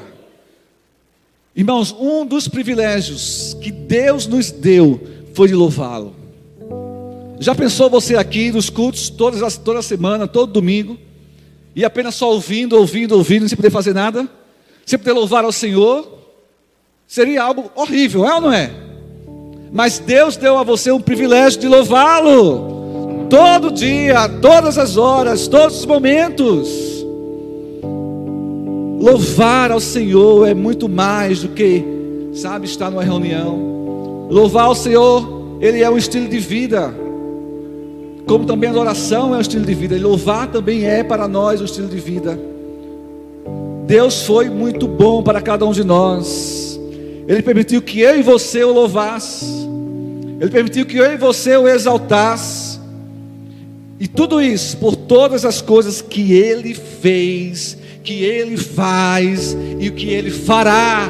Irmãos, 1.56 1.92
um 2.00 2.24
dos 2.24 2.48
privilégios 2.48 3.58
que 3.60 3.72
Deus 3.72 4.28
nos 4.28 4.52
deu 4.52 5.02
foi 5.34 5.48
de 5.48 5.56
louvá-lo. 5.56 6.22
Já 7.44 7.54
pensou 7.54 7.90
você 7.90 8.16
aqui 8.16 8.54
nos 8.54 8.70
cultos, 8.70 9.10
todas 9.10 9.58
toda 9.58 9.82
semana, 9.82 10.26
todo 10.26 10.54
domingo, 10.54 10.98
e 11.76 11.84
apenas 11.84 12.16
só 12.16 12.32
ouvindo, 12.32 12.78
ouvindo, 12.78 13.18
ouvindo, 13.18 13.50
sem 13.50 13.58
poder 13.58 13.70
fazer 13.70 13.94
nada? 13.94 14.30
Sem 14.86 14.98
poder 14.98 15.12
louvar 15.12 15.44
ao 15.44 15.52
Senhor? 15.52 16.08
Seria 17.06 17.44
algo 17.44 17.70
horrível, 17.76 18.26
é 18.26 18.36
ou 18.36 18.40
não 18.40 18.54
é? 18.54 18.72
Mas 19.74 20.00
Deus 20.00 20.38
deu 20.38 20.58
a 20.58 20.64
você 20.64 20.90
um 20.94 21.02
privilégio 21.02 21.60
de 21.60 21.68
louvá-lo. 21.68 23.28
Todo 23.30 23.72
dia, 23.72 24.30
todas 24.42 24.78
as 24.78 24.96
horas, 24.96 25.46
todos 25.46 25.80
os 25.80 25.86
momentos. 25.86 26.70
Louvar 29.02 29.70
ao 29.70 29.82
Senhor 29.82 30.48
é 30.48 30.54
muito 30.54 30.88
mais 30.88 31.42
do 31.42 31.50
que, 31.50 31.84
sabe, 32.34 32.68
estar 32.68 32.90
numa 32.90 33.04
reunião. 33.04 34.30
Louvar 34.30 34.68
ao 34.68 34.76
Senhor, 34.76 35.58
Ele 35.60 35.84
é 35.84 35.90
um 35.90 35.98
estilo 35.98 36.30
de 36.30 36.40
vida. 36.40 37.04
Como 38.26 38.46
também 38.46 38.70
a 38.70 38.72
adoração 38.72 39.34
é 39.34 39.38
um 39.38 39.42
estilo 39.42 39.66
de 39.66 39.74
vida. 39.74 39.96
E 39.96 40.00
louvar 40.00 40.48
também 40.48 40.86
é 40.86 41.04
para 41.04 41.28
nós 41.28 41.62
um 41.62 41.66
estilo 41.66 41.88
de 41.88 41.98
vida. 41.98 42.40
Deus 43.86 44.24
foi 44.24 44.50
muito 44.50 44.88
bom 44.88 45.22
para 45.22 45.42
cada 45.42 45.66
um 45.66 45.72
de 45.72 45.84
nós. 45.84 46.80
Ele 47.28 47.42
permitiu 47.42 47.82
que 47.82 48.00
eu 48.00 48.18
e 48.18 48.24
você 48.24 48.64
o 48.64 48.72
louvasse. 48.72 49.46
Ele 50.40 50.50
permitiu 50.50 50.86
que 50.86 50.98
eu 50.98 51.14
e 51.14 51.18
você 51.18 51.56
o 51.58 51.68
exaltasse. 51.68 52.80
E 54.00 54.08
tudo 54.08 54.42
isso 54.42 54.78
por 54.78 54.96
todas 54.96 55.46
as 55.46 55.62
coisas 55.62 56.02
que 56.02 56.34
ele 56.34 56.74
fez, 56.74 57.78
que 58.04 58.24
ele 58.24 58.58
faz 58.58 59.56
e 59.80 59.88
o 59.88 59.94
que 59.94 60.10
ele 60.10 60.32
fará. 60.32 61.10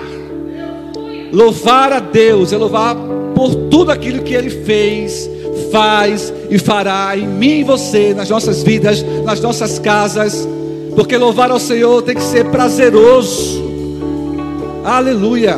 Louvar 1.32 1.92
a 1.92 2.00
Deus 2.00 2.54
é 2.54 2.58
louvar 2.58 2.96
por 3.34 3.56
tudo 3.70 3.92
aquilo 3.92 4.22
que 4.22 4.36
ele 4.36 4.52
fez, 4.52 5.28
faz 5.74 6.32
e 6.52 6.60
fará 6.60 7.18
em 7.18 7.28
mim 7.28 7.62
e 7.62 7.64
você, 7.64 8.14
nas 8.14 8.30
nossas 8.30 8.62
vidas, 8.62 9.02
nas 9.26 9.42
nossas 9.42 9.80
casas. 9.80 10.48
Porque 10.96 11.18
louvar 11.18 11.50
ao 11.50 11.60
Senhor 11.60 12.04
tem 12.04 12.14
que 12.14 12.22
ser 12.22 12.52
prazeroso. 12.52 13.64
Aleluia. 14.86 15.58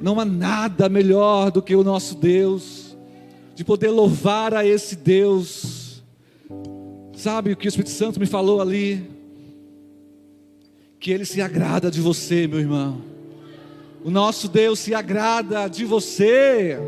Não 0.00 0.20
há 0.20 0.24
nada 0.24 0.88
melhor 0.88 1.50
do 1.50 1.60
que 1.60 1.74
o 1.74 1.82
nosso 1.82 2.14
Deus, 2.14 2.96
de 3.56 3.64
poder 3.64 3.90
louvar 3.90 4.54
a 4.54 4.64
esse 4.64 4.94
Deus. 4.94 6.00
Sabe 7.12 7.50
o 7.52 7.56
que 7.56 7.66
o 7.66 7.68
Espírito 7.68 7.90
Santo 7.90 8.20
me 8.20 8.26
falou 8.26 8.60
ali? 8.60 9.10
Que 11.00 11.10
Ele 11.10 11.24
se 11.24 11.42
agrada 11.42 11.90
de 11.90 12.00
você, 12.00 12.46
meu 12.46 12.60
irmão. 12.60 13.00
O 14.04 14.10
nosso 14.10 14.46
Deus 14.46 14.78
se 14.78 14.94
agrada 14.94 15.66
de 15.66 15.84
você. 15.84 16.78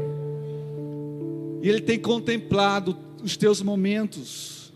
E 1.63 1.69
Ele 1.69 1.81
tem 1.81 1.99
contemplado 1.99 2.97
os 3.23 3.37
teus 3.37 3.61
momentos 3.61 4.73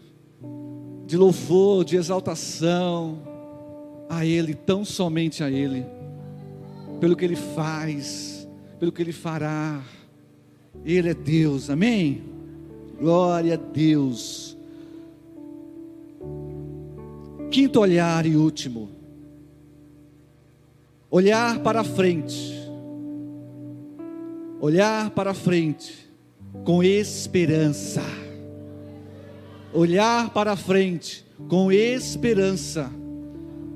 de 1.07 1.17
louvor, 1.17 1.85
de 1.85 1.97
exaltação 1.97 3.19
a 4.09 4.25
Ele, 4.25 4.55
tão 4.55 4.85
somente 4.85 5.43
a 5.43 5.51
Ele, 5.51 5.87
pelo 7.01 7.17
que 7.17 7.25
Ele 7.25 7.37
faz, 7.37 8.47
pelo 8.79 8.93
que 8.93 9.01
Ele 9.01 9.13
fará. 9.13 9.83
Ele 10.85 11.09
é 11.09 11.15
Deus, 11.15 11.71
amém? 11.71 12.23
Glória 13.01 13.55
a 13.55 13.57
Deus. 13.57 14.57
Quinto 17.51 17.81
olhar 17.81 18.27
e 18.27 18.37
último. 18.37 18.91
Olhar 21.11 21.61
para 21.61 21.83
frente. 21.83 22.53
Olhar 24.61 25.11
para 25.11 25.33
frente 25.33 26.04
com 26.63 26.83
esperança. 26.83 28.03
Olhar 29.73 30.31
para 30.31 30.55
frente 30.55 31.25
com 31.49 31.73
esperança. 31.73 32.91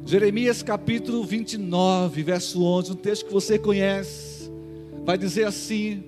Jeremias 0.05 0.63
capítulo 0.63 1.25
29, 1.25 2.23
verso 2.23 2.63
11, 2.63 2.93
um 2.93 2.95
texto 2.95 3.27
que 3.27 3.33
você 3.33 3.59
conhece, 3.59 4.51
vai 5.05 5.19
dizer 5.19 5.45
assim: 5.45 6.03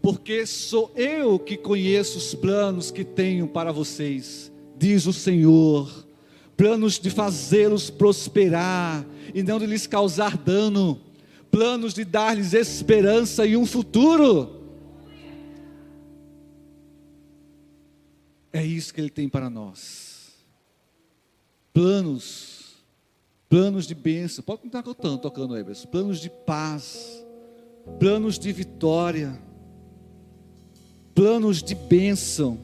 Porque 0.00 0.46
sou 0.46 0.92
eu 0.94 1.38
que 1.38 1.56
conheço 1.56 2.18
os 2.18 2.34
planos 2.34 2.90
que 2.92 3.02
tenho 3.02 3.48
para 3.48 3.72
vocês, 3.72 4.52
diz 4.78 5.04
o 5.06 5.12
Senhor, 5.12 6.06
planos 6.56 6.98
de 6.98 7.10
fazê-los 7.10 7.90
prosperar 7.90 9.04
e 9.34 9.42
não 9.42 9.58
de 9.58 9.66
lhes 9.66 9.86
causar 9.88 10.36
dano, 10.36 11.00
planos 11.50 11.92
de 11.92 12.04
dar-lhes 12.04 12.52
esperança 12.52 13.46
e 13.46 13.56
um 13.56 13.66
futuro. 13.66 14.55
É 18.56 18.64
isso 18.64 18.94
que 18.94 19.02
Ele 19.02 19.10
tem 19.10 19.28
para 19.28 19.50
nós. 19.50 20.30
Planos, 21.74 22.76
planos 23.50 23.86
de 23.86 23.94
bênção. 23.94 24.42
Pode 24.42 24.62
continuar 24.62 24.82
tocando, 24.82 25.18
tocando 25.18 25.58
Everson. 25.58 25.86
Planos 25.88 26.18
de 26.18 26.30
paz, 26.30 27.22
planos 28.00 28.38
de 28.38 28.50
vitória, 28.52 29.38
planos 31.14 31.62
de 31.62 31.74
bênção. 31.74 32.58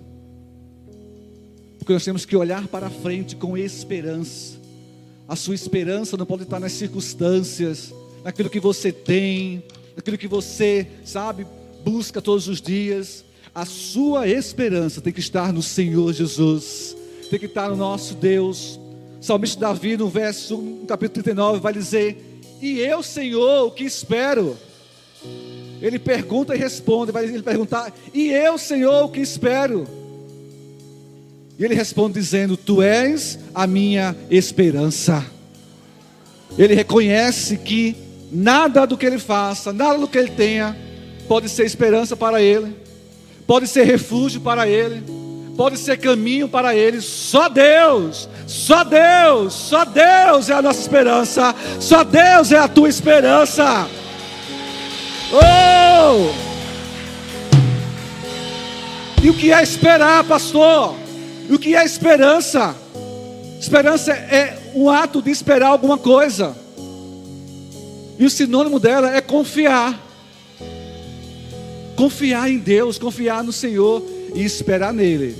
Porque 1.78 1.92
nós 1.92 2.04
temos 2.06 2.24
que 2.24 2.34
olhar 2.34 2.66
para 2.68 2.88
frente 2.88 3.36
com 3.36 3.54
esperança. 3.54 4.58
A 5.28 5.36
sua 5.36 5.54
esperança 5.54 6.16
não 6.16 6.24
pode 6.24 6.44
estar 6.44 6.58
nas 6.58 6.72
circunstâncias, 6.72 7.92
naquilo 8.24 8.48
que 8.48 8.60
você 8.60 8.92
tem, 8.92 9.62
naquilo 9.94 10.16
que 10.16 10.26
você, 10.26 10.88
sabe, 11.04 11.46
busca 11.84 12.22
todos 12.22 12.48
os 12.48 12.62
dias. 12.62 13.26
A 13.54 13.66
sua 13.66 14.26
esperança 14.26 15.02
tem 15.02 15.12
que 15.12 15.20
estar 15.20 15.52
no 15.52 15.62
Senhor 15.62 16.10
Jesus, 16.14 16.96
tem 17.28 17.38
que 17.38 17.44
estar 17.44 17.68
no 17.68 17.76
nosso 17.76 18.14
Deus. 18.14 18.80
O 19.20 19.22
salmista 19.22 19.60
Davi, 19.60 19.94
no 19.94 20.08
verso, 20.08 20.56
no 20.56 20.86
capítulo 20.86 21.22
39, 21.22 21.60
vai 21.60 21.74
dizer: 21.74 22.40
E 22.62 22.80
eu, 22.80 23.02
Senhor, 23.02 23.66
o 23.66 23.70
que 23.70 23.84
espero? 23.84 24.56
Ele 25.82 25.98
pergunta 25.98 26.54
e 26.54 26.58
responde, 26.58 27.12
vai 27.12 27.24
ele 27.24 27.42
perguntar: 27.42 27.92
E 28.14 28.30
eu, 28.30 28.56
Senhor, 28.56 29.04
o 29.04 29.10
que 29.10 29.20
espero? 29.20 29.86
E 31.58 31.62
ele 31.62 31.74
responde 31.74 32.14
dizendo: 32.14 32.56
Tu 32.56 32.80
és 32.80 33.38
a 33.54 33.66
minha 33.66 34.16
esperança. 34.30 35.26
Ele 36.56 36.72
reconhece 36.72 37.58
que 37.58 37.94
nada 38.32 38.86
do 38.86 38.96
que 38.96 39.04
ele 39.04 39.18
faça, 39.18 39.74
nada 39.74 39.98
do 39.98 40.08
que 40.08 40.16
ele 40.16 40.30
tenha, 40.30 40.74
pode 41.28 41.50
ser 41.50 41.66
esperança 41.66 42.16
para 42.16 42.40
ele 42.40 42.80
pode 43.46 43.66
ser 43.66 43.84
refúgio 43.84 44.40
para 44.40 44.66
ele, 44.66 45.02
pode 45.56 45.78
ser 45.78 45.96
caminho 45.98 46.48
para 46.48 46.74
ele. 46.74 47.00
Só 47.00 47.48
Deus, 47.48 48.28
só 48.46 48.84
Deus, 48.84 49.52
só 49.52 49.84
Deus 49.84 50.50
é 50.50 50.54
a 50.54 50.62
nossa 50.62 50.80
esperança, 50.80 51.54
só 51.80 52.04
Deus 52.04 52.52
é 52.52 52.58
a 52.58 52.68
tua 52.68 52.88
esperança. 52.88 53.88
Oh! 55.32 56.32
E 59.22 59.30
o 59.30 59.34
que 59.34 59.52
é 59.52 59.62
esperar, 59.62 60.24
pastor? 60.24 60.96
E 61.48 61.54
o 61.54 61.58
que 61.58 61.76
é 61.76 61.84
esperança? 61.84 62.74
Esperança 63.60 64.12
é 64.12 64.58
um 64.74 64.90
ato 64.90 65.22
de 65.22 65.30
esperar 65.30 65.68
alguma 65.68 65.96
coisa. 65.96 66.56
E 68.18 68.24
o 68.24 68.30
sinônimo 68.30 68.80
dela 68.80 69.14
é 69.14 69.20
confiar. 69.20 70.11
Confiar 72.02 72.50
em 72.50 72.58
Deus, 72.58 72.98
confiar 72.98 73.44
no 73.44 73.52
Senhor 73.52 74.02
e 74.34 74.42
esperar 74.42 74.92
nele. 74.92 75.36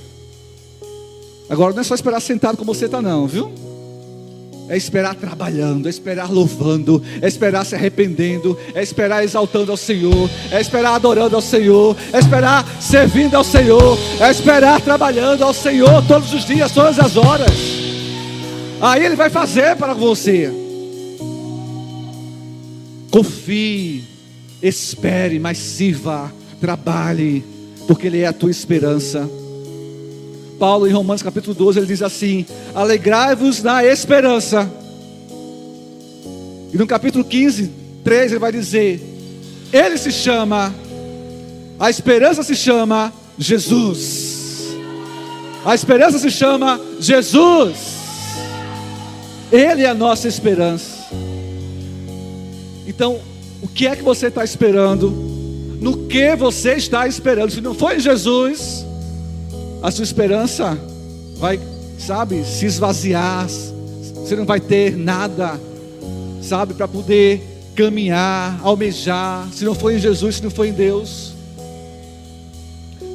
Agora 1.51 1.75
não 1.75 1.81
é 1.81 1.83
só 1.83 1.93
esperar 1.93 2.21
sentado 2.21 2.57
como 2.57 2.73
você 2.73 2.85
está, 2.85 3.03
não, 3.03 3.27
viu? 3.27 3.53
É 4.69 4.77
esperar 4.77 5.17
trabalhando, 5.17 5.89
é 5.89 5.91
esperar 5.91 6.31
louvando, 6.31 7.03
é 7.21 7.27
esperar 7.27 7.67
se 7.67 7.75
arrependendo, 7.75 8.57
é 8.77 8.81
esperar 8.81 9.25
exaltando 9.25 9.73
ao 9.73 9.77
Senhor, 9.77 10.31
é 10.53 10.61
esperar 10.61 10.95
adorando 10.95 11.35
ao 11.35 11.43
Senhor, 11.43 11.97
é 12.13 12.21
esperar 12.21 12.65
servindo 12.81 13.35
ao 13.35 13.43
Senhor, 13.43 13.99
é 14.21 14.31
esperar 14.31 14.81
trabalhando 14.81 15.43
ao 15.43 15.53
Senhor 15.53 16.01
todos 16.07 16.33
os 16.33 16.45
dias, 16.45 16.71
todas 16.71 16.97
as 17.01 17.17
horas. 17.17 17.51
Aí 18.81 19.05
Ele 19.05 19.17
vai 19.17 19.31
fazer 19.31 19.75
para 19.75 19.95
você. 19.95 20.49
Confie, 23.11 24.05
espere, 24.63 25.41
mas 25.41 25.59
sirva 25.59 26.33
trabalhe, 26.63 27.45
porque 27.89 28.07
Ele 28.07 28.21
é 28.21 28.27
a 28.29 28.33
tua 28.33 28.51
esperança. 28.51 29.29
Paulo, 30.61 30.87
em 30.87 30.93
Romanos 30.93 31.21
capítulo 31.21 31.57
12, 31.57 31.81
ele 31.81 31.87
diz 31.89 32.03
assim: 32.03 32.47
Alegrai-vos 32.73 33.65
na 33.65 33.85
esperança. 33.85 34.71
E 36.73 36.79
no 36.79 36.87
capítulo 36.87 37.25
15, 37.25 37.69
3, 38.05 38.31
ele 38.31 38.39
vai 38.39 38.53
dizer: 38.53 39.03
Ele 39.73 39.99
se 39.99 40.13
chama, 40.13 40.73
a 41.81 41.91
esperança 41.91 42.45
se 42.45 42.55
chama 42.55 43.13
Jesus. 43.37 44.69
A 45.65 45.75
esperança 45.75 46.21
se 46.21 46.31
chama 46.31 46.81
Jesus. 47.01 47.77
Ele 49.51 49.83
é 49.83 49.89
a 49.89 49.95
nossa 49.95 50.29
esperança. 50.29 51.09
Então, 52.87 53.19
o 53.61 53.67
que 53.67 53.89
é 53.89 53.97
que 53.97 54.03
você 54.03 54.29
está 54.29 54.45
esperando? 54.45 55.32
No 55.83 56.07
que 56.07 56.37
você 56.37 56.75
está 56.75 57.09
esperando. 57.09 57.51
Se 57.51 57.61
não 57.61 57.75
for 57.75 57.93
em 57.95 57.99
Jesus, 57.99 58.87
a 59.83 59.91
sua 59.91 60.05
esperança 60.05 60.79
vai, 61.37 61.61
sabe, 61.99 62.45
se 62.45 62.67
esvaziar. 62.67 63.49
Você 63.49 64.37
não 64.37 64.47
vai 64.47 64.61
ter 64.61 64.97
nada, 64.97 65.61
sabe, 66.41 66.75
para 66.75 66.87
poder 66.87 67.43
caminhar, 67.75 68.61
almejar. 68.63 69.49
Se 69.53 69.65
não 69.65 69.75
for 69.75 69.93
em 69.93 69.99
Jesus, 69.99 70.37
se 70.37 70.43
não 70.45 70.51
for 70.51 70.65
em 70.65 70.73
Deus. 70.73 71.33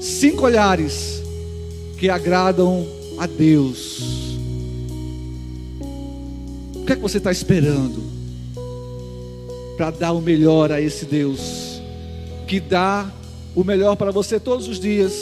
Cinco 0.02 0.44
olhares 0.44 1.24
que 1.98 2.10
agradam 2.10 2.86
a 3.18 3.26
Deus. 3.26 4.04
O 6.76 6.84
que 6.86 6.94
é 6.94 6.96
que 6.98 7.02
você 7.02 7.18
está 7.18 7.32
esperando 7.32 8.04
para 9.78 9.90
dar 9.92 10.12
o 10.12 10.22
melhor 10.22 10.70
a 10.70 10.82
esse 10.82 11.06
Deus? 11.06 11.67
Que 12.48 12.60
dá 12.62 13.12
o 13.54 13.64
melhor 13.64 13.96
para 13.98 14.10
você 14.10 14.40
todos 14.40 14.68
os 14.68 14.80
dias. 14.80 15.14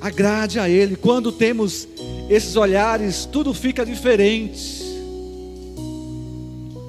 Agrade 0.00 0.60
a 0.60 0.68
Ele. 0.68 0.96
Quando 0.96 1.32
temos 1.32 1.88
esses 2.28 2.54
olhares, 2.56 3.24
tudo 3.24 3.54
fica 3.54 3.84
diferente, 3.84 4.82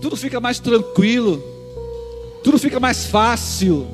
tudo 0.01 0.17
fica 0.17 0.39
mais 0.39 0.59
tranquilo, 0.59 1.41
tudo 2.43 2.59
fica 2.59 2.79
mais 2.79 3.05
fácil. 3.05 3.87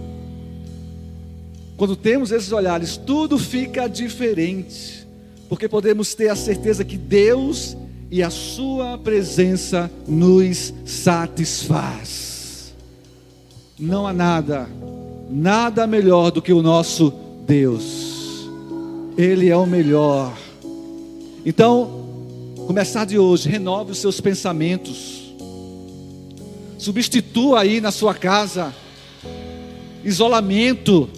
Quando 1.78 1.96
temos 1.96 2.32
esses 2.32 2.52
olhares, 2.52 2.98
tudo 2.98 3.38
fica 3.38 3.88
diferente, 3.88 5.08
porque 5.48 5.68
podemos 5.68 6.14
ter 6.14 6.30
a 6.30 6.36
certeza 6.36 6.84
que 6.84 6.98
Deus 6.98 7.78
e 8.12 8.24
a 8.24 8.30
Sua 8.30 8.98
presença 8.98 9.90
nos 10.08 10.74
satisfaz. 10.84 12.29
Não 13.80 14.06
há 14.06 14.12
nada, 14.12 14.70
nada 15.30 15.88
melhor 15.88 16.32
do 16.32 16.42
que 16.42 16.52
o 16.52 16.62
nosso 16.62 17.14
Deus. 17.48 18.50
Ele 19.18 19.50
é 19.50 19.56
o 19.56 19.66
melhor. 19.66 20.38
Então, 21.46 22.06
começar 22.68 23.06
de 23.06 23.18
hoje, 23.18 23.48
renove 23.48 23.92
os 23.92 24.00
seus 24.00 24.20
pensamentos. 24.20 25.34
Substitua 26.78 27.62
aí 27.62 27.80
na 27.80 27.92
sua 27.92 28.14
casa 28.14 28.74
isolamento, 30.04 31.10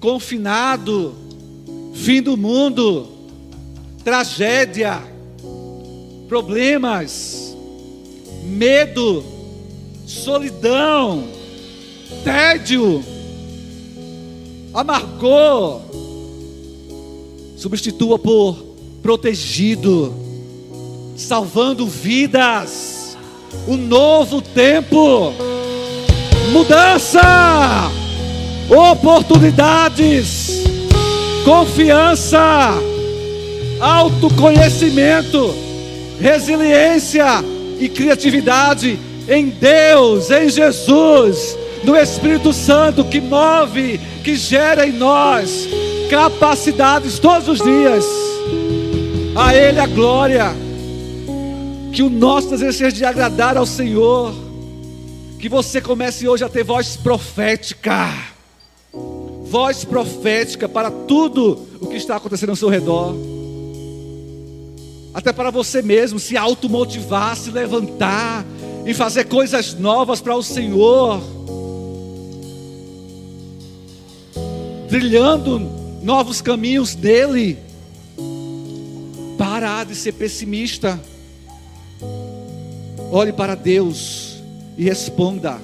confinado, 0.00 1.14
fim 1.94 2.20
do 2.20 2.36
mundo, 2.36 3.08
tragédia, 4.04 5.00
problemas, 6.28 7.56
medo, 8.44 9.24
solidão, 10.12 11.24
tédio, 12.22 13.02
amargor. 14.74 15.80
Substitua 17.56 18.18
por 18.18 18.56
protegido, 19.02 20.14
salvando 21.16 21.86
vidas, 21.86 23.16
um 23.66 23.76
novo 23.76 24.42
tempo, 24.42 25.32
mudança, 26.52 27.90
oportunidades, 28.68 30.64
confiança, 31.44 32.70
autoconhecimento, 33.80 35.54
resiliência 36.20 37.44
e 37.80 37.88
criatividade 37.88 38.98
em 39.28 39.48
Deus, 39.48 40.30
em 40.30 40.48
Jesus, 40.48 41.56
no 41.84 41.96
Espírito 41.96 42.52
Santo 42.52 43.04
que 43.04 43.20
move, 43.20 43.98
que 44.22 44.34
gera 44.36 44.86
em 44.86 44.92
nós 44.92 45.68
capacidades 46.10 47.18
todos 47.18 47.48
os 47.48 47.58
dias. 47.58 48.04
A 49.34 49.54
Ele 49.54 49.80
a 49.80 49.86
glória. 49.86 50.54
Que 51.92 52.02
o 52.02 52.10
nosso 52.10 52.50
desejo 52.50 52.78
seja 52.78 52.92
de 52.92 53.04
agradar 53.04 53.56
ao 53.56 53.66
Senhor. 53.66 54.34
Que 55.38 55.48
você 55.48 55.80
comece 55.80 56.28
hoje 56.28 56.44
a 56.44 56.48
ter 56.48 56.64
voz 56.64 56.96
profética. 56.96 58.10
Voz 59.44 59.84
profética 59.84 60.68
para 60.68 60.90
tudo 60.90 61.66
o 61.80 61.86
que 61.86 61.96
está 61.96 62.16
acontecendo 62.16 62.50
ao 62.50 62.56
seu 62.56 62.68
redor. 62.68 63.14
Até 65.14 65.32
para 65.32 65.50
você 65.50 65.82
mesmo 65.82 66.18
se 66.18 66.36
automotivar, 66.36 67.36
se 67.36 67.50
levantar 67.50 68.44
e 68.84 68.92
fazer 68.92 69.24
coisas 69.24 69.74
novas 69.74 70.20
para 70.20 70.34
o 70.34 70.42
Senhor. 70.42 71.20
Trilhando 74.88 75.58
novos 76.02 76.40
caminhos 76.40 76.94
dele. 76.94 77.58
Parar 79.38 79.86
de 79.86 79.94
ser 79.94 80.12
pessimista. 80.12 81.00
Olhe 83.10 83.32
para 83.32 83.54
Deus 83.54 84.42
e 84.76 84.84
responda. 84.84 85.58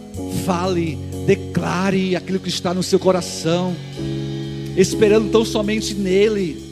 Fale, 0.44 0.96
declare 1.26 2.16
aquilo 2.16 2.38
que 2.38 2.48
está 2.48 2.72
no 2.72 2.82
seu 2.82 2.98
coração, 2.98 3.74
esperando 4.76 5.30
tão 5.30 5.44
somente 5.44 5.94
nele. 5.94 6.68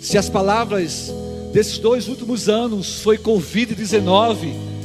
Se 0.00 0.18
as 0.18 0.28
palavras 0.28 1.12
desses 1.52 1.78
dois 1.78 2.08
últimos 2.08 2.48
anos 2.48 3.00
foi 3.00 3.18
Covid-19, 3.18 4.75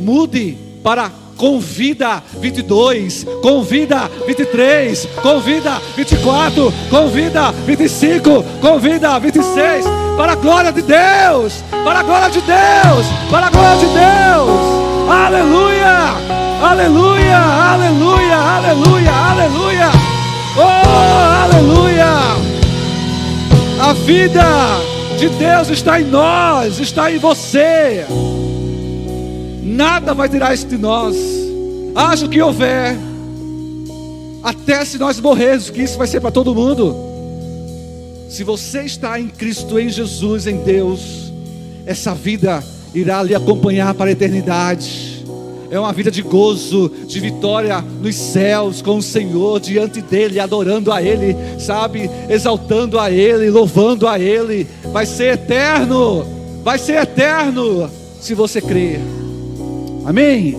mude 0.00 0.56
para 0.82 1.10
convida 1.40 2.22
22, 2.38 3.24
convida 3.40 4.10
23, 4.26 5.08
convida 5.22 5.80
24, 5.96 6.70
convida 6.90 7.50
25, 7.50 8.44
convida 8.60 9.18
26, 9.18 9.86
para 10.18 10.32
a 10.32 10.34
glória 10.34 10.70
de 10.70 10.82
Deus, 10.82 11.64
para 11.82 12.00
a 12.00 12.02
glória 12.02 12.28
de 12.28 12.42
Deus, 12.42 13.06
para 13.30 13.46
a 13.46 13.50
glória 13.50 13.78
de 13.78 13.86
Deus, 13.86 15.10
aleluia, 15.10 16.14
aleluia, 16.62 17.38
aleluia, 17.38 18.36
aleluia, 18.36 19.12
aleluia, 19.12 19.90
oh, 20.58 21.44
aleluia, 21.44 22.06
a 23.80 23.94
vida 23.94 24.44
de 25.18 25.30
Deus 25.30 25.70
está 25.70 25.98
em 25.98 26.04
nós, 26.04 26.78
está 26.80 27.10
em 27.10 27.16
você 27.16 28.04
nada 29.70 30.12
vai 30.12 30.28
tirar 30.28 30.52
isso 30.52 30.66
de 30.66 30.76
nós. 30.76 31.16
Haja 31.94 32.26
o 32.26 32.28
que 32.28 32.40
houver, 32.40 32.96
até 34.42 34.84
se 34.84 34.98
nós 34.98 35.20
morrermos, 35.20 35.70
que 35.70 35.82
isso 35.82 35.98
vai 35.98 36.06
ser 36.06 36.20
para 36.20 36.30
todo 36.30 36.54
mundo. 36.54 36.96
Se 38.28 38.42
você 38.44 38.82
está 38.82 39.18
em 39.20 39.28
Cristo, 39.28 39.78
em 39.78 39.88
Jesus, 39.88 40.46
em 40.46 40.56
Deus, 40.56 41.32
essa 41.84 42.14
vida 42.14 42.62
irá 42.94 43.22
lhe 43.22 43.34
acompanhar 43.34 43.92
para 43.94 44.10
a 44.10 44.12
eternidade. 44.12 45.24
É 45.70 45.78
uma 45.78 45.92
vida 45.92 46.10
de 46.10 46.22
gozo, 46.22 46.90
de 47.06 47.20
vitória 47.20 47.80
nos 47.80 48.16
céus 48.16 48.82
com 48.82 48.96
o 48.96 49.02
Senhor, 49.02 49.60
diante 49.60 50.00
dEle, 50.00 50.40
adorando 50.40 50.90
a 50.90 51.02
Ele, 51.02 51.36
sabe? 51.58 52.10
Exaltando 52.28 52.98
a 52.98 53.10
Ele, 53.10 53.50
louvando 53.50 54.08
a 54.08 54.18
Ele. 54.18 54.66
Vai 54.92 55.06
ser 55.06 55.34
eterno, 55.34 56.26
vai 56.64 56.78
ser 56.78 57.02
eterno, 57.02 57.90
se 58.20 58.34
você 58.34 58.60
crer. 58.60 59.19
Amém? 60.10 60.56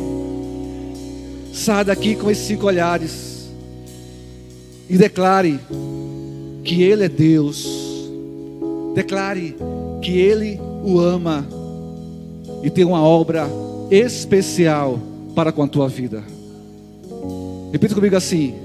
Saia 1.52 1.84
daqui 1.84 2.16
com 2.16 2.32
esses 2.32 2.48
cinco 2.48 2.68
olhares 2.68 3.50
e 4.90 4.98
declare 4.98 5.60
que 6.64 6.82
Ele 6.84 7.04
é 7.04 7.10
Deus. 7.10 7.68
Declare 8.96 9.54
que 10.02 10.18
Ele 10.18 10.58
o 10.86 10.98
ama 11.02 11.46
e 12.64 12.70
tem 12.70 12.86
uma 12.86 13.04
obra 13.04 13.46
especial 13.92 14.98
para 15.36 15.52
com 15.52 15.64
a 15.64 15.68
tua 15.68 15.90
vida. 15.90 16.24
Repita 17.74 17.94
comigo 17.94 18.16
assim: 18.16 18.56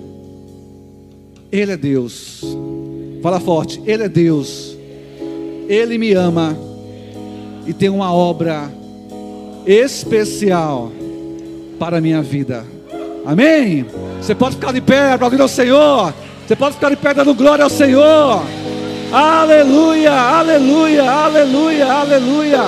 Ele 1.51 1.73
é 1.73 1.77
Deus. 1.77 2.45
Fala 3.25 3.41
forte: 3.41 3.83
Ele 3.85 4.05
é 4.05 4.09
Deus. 4.09 4.77
Ele 5.69 5.99
me 5.99 6.13
ama 6.13 6.57
e 7.67 7.73
tem 7.73 7.89
uma 7.89 8.15
obra 8.15 8.71
especial 8.71 8.86
para 11.79 11.99
a 11.99 12.01
minha 12.01 12.23
vida. 12.23 12.65
Amém? 13.25 13.85
Você 14.21 14.35
pode 14.35 14.55
ficar 14.55 14.73
de 14.73 14.81
pé, 14.81 15.13
aplaudir 15.13 15.41
ao 15.41 15.49
Senhor. 15.49 16.15
Você 16.47 16.55
pode 16.55 16.77
ficar 16.77 16.91
de 16.91 16.97
pé 16.97 17.13
dando 17.13 17.35
glória 17.35 17.65
ao 17.65 17.71
Senhor. 17.71 18.45
Aleluia, 19.13 20.13
aleluia, 20.13 21.11
aleluia, 21.11 21.93
aleluia. 21.93 22.63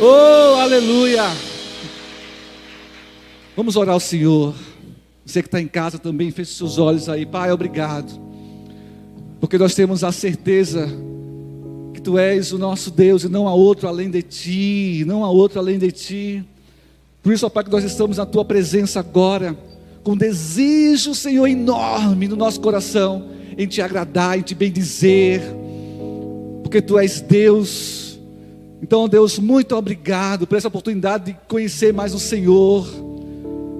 Oh, 0.00 0.60
aleluia. 0.60 1.24
Vamos 3.54 3.76
orar 3.76 3.94
ao 3.94 4.00
Senhor. 4.00 4.54
Você 5.24 5.42
que 5.42 5.48
está 5.48 5.60
em 5.60 5.68
casa 5.68 5.98
também, 5.98 6.30
feche 6.30 6.54
seus 6.54 6.78
olhos 6.78 7.08
aí. 7.08 7.26
Pai, 7.26 7.50
obrigado. 7.50 8.10
Porque 9.40 9.58
nós 9.58 9.74
temos 9.74 10.02
a 10.04 10.12
certeza 10.12 10.88
Tu 12.06 12.16
és 12.16 12.52
o 12.52 12.58
nosso 12.58 12.92
Deus 12.92 13.24
e 13.24 13.28
não 13.28 13.48
há 13.48 13.52
outro 13.52 13.88
além 13.88 14.08
de 14.08 14.22
Ti, 14.22 15.02
não 15.08 15.24
há 15.24 15.28
outro 15.28 15.58
além 15.58 15.76
de 15.76 15.90
Ti. 15.90 16.44
Por 17.20 17.32
isso, 17.32 17.44
ó 17.44 17.48
Pai, 17.48 17.64
que 17.64 17.70
nós 17.72 17.82
estamos 17.82 18.18
na 18.18 18.24
Tua 18.24 18.44
presença 18.44 19.00
agora, 19.00 19.58
com 20.04 20.16
desejo, 20.16 21.16
Senhor, 21.16 21.48
enorme 21.48 22.28
no 22.28 22.36
nosso 22.36 22.60
coração, 22.60 23.26
em 23.58 23.66
Te 23.66 23.82
agradar, 23.82 24.38
em 24.38 24.42
Te 24.42 24.54
bendizer, 24.54 25.42
porque 26.62 26.80
Tu 26.80 26.96
és 26.96 27.20
Deus. 27.20 28.20
Então, 28.80 29.08
Deus, 29.08 29.40
muito 29.40 29.74
obrigado 29.74 30.46
por 30.46 30.56
essa 30.56 30.68
oportunidade 30.68 31.32
de 31.32 31.38
conhecer 31.48 31.92
mais 31.92 32.14
o 32.14 32.20
Senhor. 32.20 32.86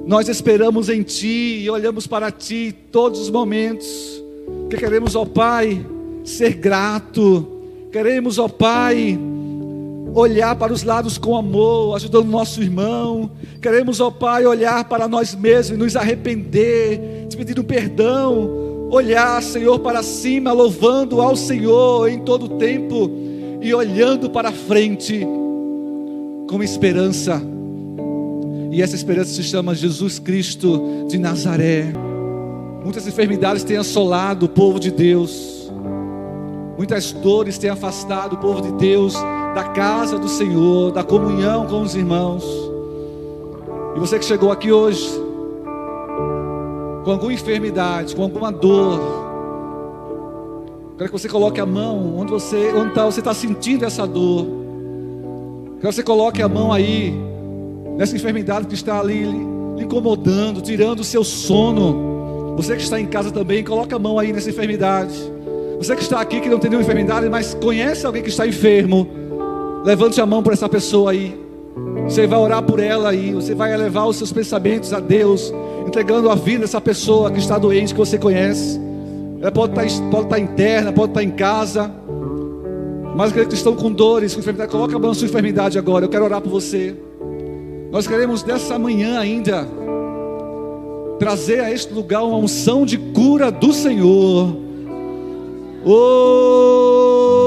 Nós 0.04 0.28
esperamos 0.28 0.88
em 0.88 1.04
Ti 1.04 1.60
e 1.62 1.70
olhamos 1.70 2.08
para 2.08 2.32
Ti 2.32 2.74
todos 2.90 3.20
os 3.20 3.30
momentos, 3.30 3.86
porque 4.62 4.78
queremos, 4.78 5.14
ó 5.14 5.24
Pai, 5.24 5.86
ser 6.24 6.54
grato 6.54 7.52
Queremos, 7.96 8.38
ó 8.38 8.46
Pai, 8.46 9.18
olhar 10.14 10.54
para 10.54 10.70
os 10.70 10.82
lados 10.82 11.16
com 11.16 11.34
amor, 11.34 11.96
ajudando 11.96 12.26
nosso 12.26 12.60
irmão. 12.62 13.30
Queremos, 13.58 14.00
ó 14.00 14.10
Pai, 14.10 14.44
olhar 14.44 14.84
para 14.84 15.08
nós 15.08 15.34
mesmos 15.34 15.78
e 15.78 15.82
nos 15.82 15.96
arrepender, 15.96 17.26
te 17.26 17.38
pedir 17.38 17.58
um 17.58 17.64
perdão. 17.64 18.90
Olhar, 18.90 19.42
Senhor, 19.42 19.78
para 19.78 20.02
cima, 20.02 20.52
louvando 20.52 21.22
ao 21.22 21.34
Senhor 21.36 22.06
em 22.10 22.18
todo 22.18 22.44
o 22.44 22.58
tempo 22.58 23.10
e 23.62 23.72
olhando 23.72 24.28
para 24.28 24.52
frente 24.52 25.26
com 26.50 26.62
esperança. 26.62 27.40
E 28.72 28.82
essa 28.82 28.94
esperança 28.94 29.32
se 29.32 29.42
chama 29.42 29.74
Jesus 29.74 30.18
Cristo 30.18 31.06
de 31.08 31.16
Nazaré. 31.16 31.94
Muitas 32.84 33.06
enfermidades 33.06 33.64
têm 33.64 33.78
assolado 33.78 34.44
o 34.44 34.48
povo 34.50 34.78
de 34.78 34.90
Deus. 34.90 35.55
Muitas 36.76 37.12
dores 37.12 37.56
têm 37.56 37.70
afastado 37.70 38.34
o 38.34 38.36
povo 38.36 38.60
de 38.60 38.72
Deus 38.72 39.14
da 39.54 39.64
casa 39.64 40.18
do 40.18 40.28
Senhor, 40.28 40.92
da 40.92 41.02
comunhão 41.02 41.66
com 41.66 41.80
os 41.80 41.94
irmãos. 41.94 42.44
E 43.96 43.98
você 43.98 44.18
que 44.18 44.24
chegou 44.24 44.52
aqui 44.52 44.70
hoje 44.70 45.08
com 47.02 47.12
alguma 47.12 47.32
enfermidade, 47.32 48.14
com 48.14 48.22
alguma 48.22 48.52
dor, 48.52 49.00
quero 50.98 51.10
que 51.10 51.18
você 51.18 51.28
coloque 51.28 51.60
a 51.60 51.66
mão 51.66 52.18
onde 52.18 52.30
você 52.30 52.72
onde 52.74 52.92
tá, 52.92 53.06
você 53.06 53.20
está 53.20 53.32
sentindo 53.32 53.86
essa 53.86 54.06
dor. 54.06 54.44
Quero 55.80 55.88
que 55.88 55.94
você 55.94 56.02
coloque 56.02 56.42
a 56.42 56.48
mão 56.48 56.70
aí 56.70 57.14
nessa 57.96 58.14
enfermidade 58.14 58.66
que 58.66 58.74
está 58.74 59.00
ali 59.00 59.24
lhe 59.24 59.82
incomodando, 59.82 60.60
tirando 60.60 61.00
o 61.00 61.04
seu 61.04 61.24
sono. 61.24 62.54
Você 62.56 62.76
que 62.76 62.82
está 62.82 63.00
em 63.00 63.06
casa 63.06 63.30
também, 63.30 63.64
coloca 63.64 63.96
a 63.96 63.98
mão 63.98 64.18
aí 64.18 64.32
nessa 64.32 64.50
enfermidade. 64.50 65.14
Você 65.78 65.94
que 65.94 66.02
está 66.02 66.20
aqui 66.20 66.40
que 66.40 66.48
não 66.48 66.58
tem 66.58 66.70
nenhuma 66.70 66.84
enfermidade, 66.84 67.28
mas 67.28 67.54
conhece 67.54 68.06
alguém 68.06 68.22
que 68.22 68.30
está 68.30 68.46
enfermo, 68.46 69.08
levante 69.84 70.20
a 70.20 70.26
mão 70.26 70.42
para 70.42 70.54
essa 70.54 70.68
pessoa 70.68 71.10
aí. 71.10 71.38
Você 72.04 72.26
vai 72.26 72.38
orar 72.38 72.62
por 72.62 72.80
ela 72.80 73.10
aí, 73.10 73.32
você 73.32 73.54
vai 73.54 73.72
elevar 73.72 74.06
os 74.06 74.16
seus 74.16 74.32
pensamentos 74.32 74.92
a 74.92 75.00
Deus, 75.00 75.52
entregando 75.86 76.30
a 76.30 76.34
vida 76.34 76.60
dessa 76.60 76.80
pessoa 76.80 77.30
que 77.30 77.38
está 77.38 77.58
doente, 77.58 77.92
que 77.92 77.98
você 77.98 78.18
conhece. 78.18 78.80
Ela 79.40 79.52
pode 79.52 79.78
estar, 79.86 80.10
pode 80.10 80.24
estar 80.24 80.38
interna, 80.38 80.92
pode 80.92 81.10
estar 81.10 81.22
em 81.22 81.30
casa. 81.30 81.90
Mas 83.14 83.30
aqueles 83.30 83.48
que 83.48 83.54
estão 83.54 83.74
com 83.74 83.90
dores, 83.92 84.34
com 84.34 84.40
enfermidade, 84.40 84.70
coloca 84.70 84.96
a 84.96 84.98
mão 84.98 85.10
na 85.10 85.14
sua 85.14 85.26
enfermidade 85.26 85.78
agora. 85.78 86.04
Eu 86.04 86.08
quero 86.08 86.24
orar 86.24 86.40
por 86.40 86.50
você. 86.50 86.94
Nós 87.90 88.06
queremos 88.06 88.44
nessa 88.44 88.78
manhã 88.78 89.18
ainda 89.18 89.66
trazer 91.18 91.60
a 91.60 91.70
este 91.70 91.92
lugar 91.92 92.24
uma 92.24 92.36
unção 92.36 92.84
de 92.86 92.98
cura 92.98 93.50
do 93.50 93.72
Senhor. 93.72 94.65
Oh, 95.88 97.44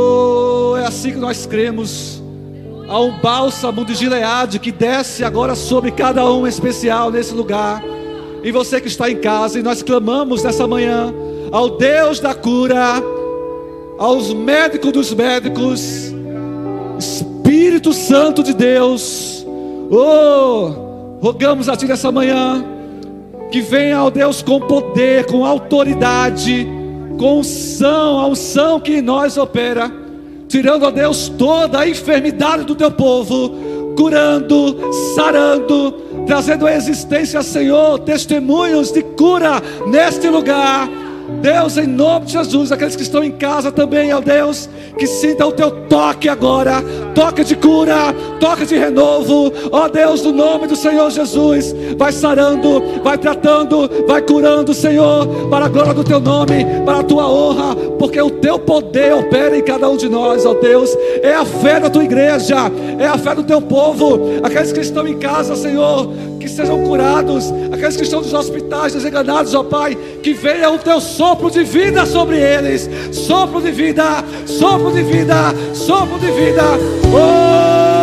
é 0.78 0.86
assim 0.86 1.12
que 1.12 1.18
nós 1.18 1.46
cremos. 1.46 2.24
Há 2.88 3.02
um 3.02 3.20
bálsamo 3.20 3.84
de 3.84 3.94
Gileade 3.94 4.60
que 4.60 4.72
desce 4.72 5.26
agora 5.26 5.56
sobre 5.56 5.92
cada 5.92 6.26
um 6.32 6.48
especial 6.48 7.12
nesse 7.12 7.34
lugar. 7.34 7.84
E 8.42 8.50
você 8.52 8.80
que 8.80 8.88
está 8.88 9.12
em 9.12 9.18
casa, 9.18 9.60
e 9.60 9.62
nós 9.62 9.84
clamamos 9.84 10.42
nessa 10.44 10.66
manhã 10.66 11.14
ao 11.52 11.72
Deus 11.78 12.22
da 12.22 12.34
cura 12.34 13.04
aos 14.00 14.34
médicos 14.34 14.94
dos 14.94 15.14
médicos, 15.14 16.14
Espírito 16.98 17.92
Santo 17.92 18.42
de 18.42 18.54
Deus, 18.54 19.46
oh, 19.92 21.20
rogamos 21.22 21.68
a 21.68 21.76
Ti 21.76 21.86
nessa 21.86 22.10
manhã, 22.10 22.64
que 23.52 23.60
venha, 23.60 24.02
ó 24.02 24.10
Deus, 24.10 24.42
com 24.42 24.62
poder, 24.62 25.26
com 25.26 25.46
autoridade, 25.46 26.66
com 27.20 27.40
unção, 27.40 28.18
a 28.18 28.28
unção 28.28 28.80
que 28.80 28.94
em 28.94 29.02
nós 29.02 29.38
opera, 29.38 29.92
tirando, 30.48 30.84
ó 30.84 30.90
Deus, 30.90 31.28
toda 31.38 31.80
a 31.80 31.88
enfermidade 31.88 32.64
do 32.64 32.74
Teu 32.74 32.90
povo, 32.90 33.94
curando, 33.98 34.80
sarando, 35.16 35.92
trazendo 36.26 36.66
à 36.66 36.74
existência, 36.74 37.44
Senhor, 37.44 38.00
testemunhos 38.00 38.92
de 38.94 39.04
cura 39.04 39.62
neste 39.86 40.30
lugar. 40.30 40.90
Deus, 41.42 41.78
em 41.78 41.86
nome 41.86 42.28
de 42.28 42.34
Jesus, 42.34 42.72
aqueles 42.72 42.96
que 42.96 43.04
estão 43.04 43.22
em 43.22 43.32
casa 43.32 43.70
também, 43.70 44.14
ó 44.14 44.22
Deus, 44.22 44.70
que 44.98 45.06
sinta 45.06 45.46
o 45.46 45.52
teu 45.52 45.72
toque 45.88 46.30
agora, 46.30 46.82
toque 47.14 47.44
de 47.44 47.56
cura, 47.56 48.16
toque 48.40 48.66
de 48.66 48.78
renovo, 48.78 49.52
ó 49.72 49.88
Deus, 49.88 50.24
no 50.24 50.32
nome 50.32 50.68
do 50.68 50.76
Senhor 50.76 51.12
Jesus, 51.12 51.76
vai 51.98 52.12
sarando, 52.12 52.82
vai 53.04 53.18
tratando, 53.18 53.90
vai 54.08 54.22
curando, 54.22 54.74
Senhor, 54.74 55.28
para 55.50 55.66
a 55.66 55.70
glória 55.70 55.94
do 55.94 56.04
teu 56.04 56.20
nome, 56.20 56.66
para 56.86 57.00
a 57.00 57.04
tua 57.04 57.30
honra, 57.30 57.76
porque 57.98 58.22
o 58.22 58.30
teu 58.30 58.58
poder 58.58 59.14
opera 59.14 59.58
em 59.58 59.62
cada 59.62 59.90
um 59.90 59.98
de 59.98 60.08
nós, 60.08 60.46
ó 60.46 60.54
Deus, 60.54 60.96
é 61.22 61.34
a 61.34 61.46
fé 61.46 61.80
da 61.80 61.90
tua 61.90 62.04
igreja, 62.04 62.56
é 62.98 63.06
a 63.06 63.18
fé 63.18 63.36
do 63.36 63.44
teu 63.44 63.62
povo, 63.62 64.20
aqueles 64.42 64.72
que 64.72 64.80
estão 64.80 65.06
em 65.06 65.18
casa, 65.18 65.56
Senhor, 65.56 66.12
que 66.40 66.48
sejam 66.48 66.82
curados, 66.84 67.52
aqueles 67.72 67.98
que 67.98 68.04
estão 68.04 68.22
nos 68.22 68.34
hospitais 68.34 68.94
desenganados, 68.94 69.54
ó 69.54 69.64
Pai, 69.64 69.98
que 70.24 70.34
venha 70.34 70.72
o 70.72 70.80
teu 70.80 71.02
sopro 71.02 71.52
de 71.52 71.64
vida 71.64 72.06
sobre 72.06 72.38
eles, 72.38 72.90
sopro 73.12 73.62
de 73.62 73.72
vida, 73.72 74.24
sopro 74.46 74.92
de 74.92 75.04
vida, 75.04 75.54
sopro 75.74 76.18
de 76.20 76.32
vida. 76.32 76.64
Oh! 77.14 77.99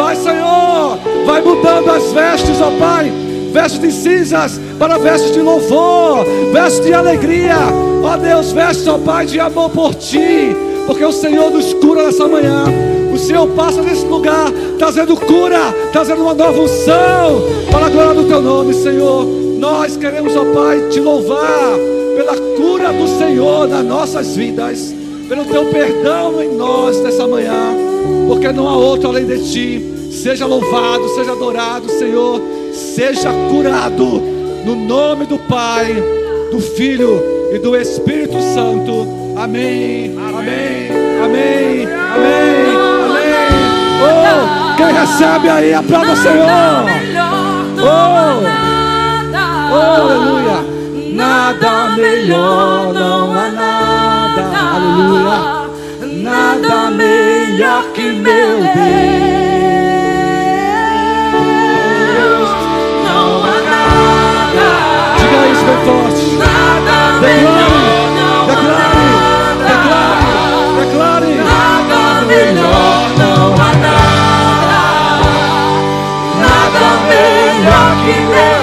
Vai, 0.00 0.16
Senhor, 0.16 0.98
vai 1.26 1.42
mudando 1.42 1.90
as 1.90 2.10
vestes, 2.10 2.58
ó 2.58 2.70
Pai, 2.78 3.12
vestes 3.52 3.80
de 3.80 3.92
cinzas 3.92 4.58
para 4.78 4.96
vestes 4.96 5.32
de 5.32 5.42
louvor, 5.42 6.24
vestes 6.54 6.86
de 6.86 6.94
alegria, 6.94 7.58
ó 8.02 8.16
Deus, 8.16 8.50
vestes, 8.50 8.88
ó 8.88 8.96
Pai, 8.96 9.26
de 9.26 9.38
amor 9.38 9.68
por 9.68 9.94
Ti, 9.94 10.56
porque 10.86 11.04
o 11.04 11.12
Senhor 11.12 11.50
nos 11.50 11.74
cura 11.74 12.04
nessa 12.04 12.26
manhã. 12.26 12.64
O 13.12 13.18
Senhor 13.18 13.46
passa 13.48 13.82
nesse 13.82 14.06
lugar, 14.06 14.50
trazendo 14.78 15.14
cura, 15.18 15.60
trazendo 15.92 16.22
uma 16.22 16.32
nova 16.32 16.62
unção, 16.62 17.42
para 17.70 17.84
a 17.84 17.90
glória 17.90 18.14
do 18.14 18.24
Teu 18.26 18.40
nome, 18.40 18.72
Senhor. 18.72 19.26
Nós 19.58 19.98
queremos, 19.98 20.34
ó 20.34 20.46
Pai, 20.46 20.80
te 20.88 20.98
louvar 20.98 21.76
pela 22.16 22.36
cura 22.56 22.90
do 22.90 23.06
Senhor 23.18 23.68
nas 23.68 23.84
nossas 23.84 24.34
vidas, 24.34 24.94
pelo 25.28 25.44
Teu 25.44 25.66
perdão 25.66 26.42
em 26.42 26.56
nós 26.56 26.98
nessa 27.02 27.28
manhã, 27.28 27.89
porque 28.30 28.52
não 28.52 28.68
há 28.68 28.76
outro 28.76 29.08
além 29.08 29.26
de 29.26 29.38
Ti. 29.50 30.12
Seja 30.12 30.46
louvado, 30.46 31.08
seja 31.16 31.32
adorado, 31.32 31.90
Senhor, 31.90 32.40
seja 32.72 33.32
curado, 33.50 34.04
no 34.64 34.76
nome 34.76 35.26
do 35.26 35.36
Pai, 35.36 35.92
do 36.52 36.60
Filho 36.60 37.20
e 37.52 37.58
do 37.58 37.74
Espírito 37.76 38.40
Santo. 38.54 39.04
Amém, 39.36 40.14
amém, 40.16 40.90
amém, 41.24 41.88
amém. 42.14 42.70
Oh, 44.00 44.76
quem 44.76 44.92
recebe 44.92 45.48
aí, 45.48 45.74
aplauda 45.74 46.12
o 46.12 46.16
Senhor. 46.16 46.46
Oh, 47.82 48.42
oh, 49.72 50.02
aleluia. 50.02 51.14
Nada 51.14 51.96
melhor, 51.96 52.94
não 52.94 53.32
há 53.32 53.50
nada, 53.50 54.42
aleluia. 54.76 55.60
Nada 56.22 56.90
melhor 56.92 57.89
que 58.00 58.12
meu 58.12 58.22
Deus. 58.22 58.70
Não 63.04 63.44
há 63.44 63.60
nada, 63.68 64.68
Diga 65.18 65.40
isso 65.52 65.64
bem 65.66 65.80
forte. 65.84 66.24
nada 66.36 66.96
melhor, 67.20 68.04
não 68.16 68.46
declare, 68.46 69.08
declare, 69.68 70.24
declare. 70.80 71.32
nada 71.44 72.00
melhor, 72.26 73.00
não 73.18 73.52
há 73.52 73.70
nada, 73.84 74.80
nada 76.40 76.84
melhor 77.08 77.90
que 78.04 78.14
meu 78.20 78.59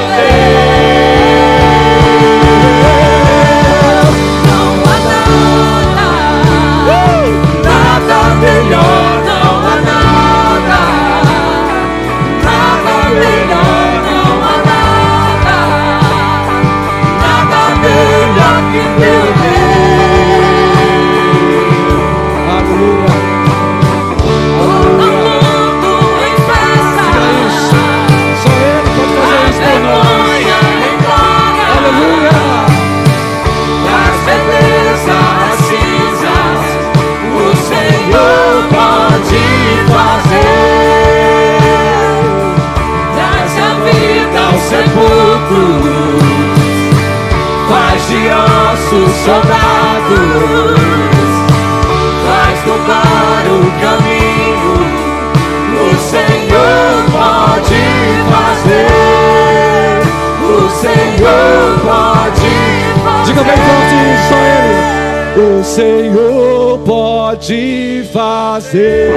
O 65.37 65.63
Senhor 65.63 66.79
pode 66.79 68.03
fazer. 68.11 69.11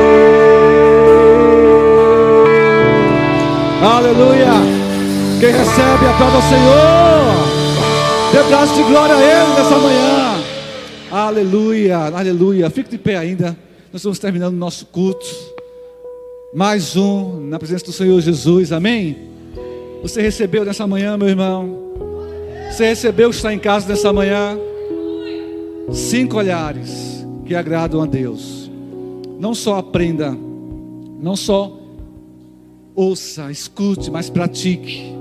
Aleluia. 3.83 4.53
Quem 5.41 5.51
recebe, 5.51 6.07
aplauda 6.07 6.37
ao 6.37 6.43
Senhor. 6.43 7.31
Dê 8.33 8.43
braço 8.51 8.75
de 8.75 8.83
glória 8.83 9.14
a 9.14 9.18
Ele 9.18 9.55
nessa 9.55 9.79
manhã. 9.79 10.45
Aleluia, 11.11 11.97
aleluia. 11.97 12.68
Fique 12.68 12.91
de 12.91 12.99
pé 12.99 13.16
ainda. 13.16 13.57
Nós 13.91 14.03
estamos 14.03 14.18
terminando 14.18 14.53
o 14.53 14.59
nosso 14.59 14.85
culto. 14.85 15.27
Mais 16.53 16.97
um 16.97 17.41
na 17.49 17.59
presença 17.59 17.87
do 17.87 17.93
Senhor 17.93 18.21
Jesus. 18.21 18.73
Amém? 18.73 19.16
Você 20.03 20.21
recebeu 20.21 20.66
nessa 20.66 20.87
manhã, 20.87 21.16
meu 21.16 21.31
irmão? 21.31 21.79
Você 22.71 22.89
recebeu 22.89 23.31
que 23.31 23.37
está 23.37 23.55
em 23.55 23.59
casa 23.59 23.89
nessa 23.89 24.12
manhã? 24.12 24.59
Cinco 25.93 26.36
olhares 26.36 27.26
que 27.45 27.55
agradam 27.55 28.03
a 28.03 28.07
Deus. 28.07 28.70
Não 29.38 29.55
só 29.55 29.78
aprenda, 29.78 30.36
não 31.20 31.34
só 31.34 31.76
ouça, 32.95 33.51
escute, 33.51 34.11
mas 34.11 34.30
pratique. 34.30 35.14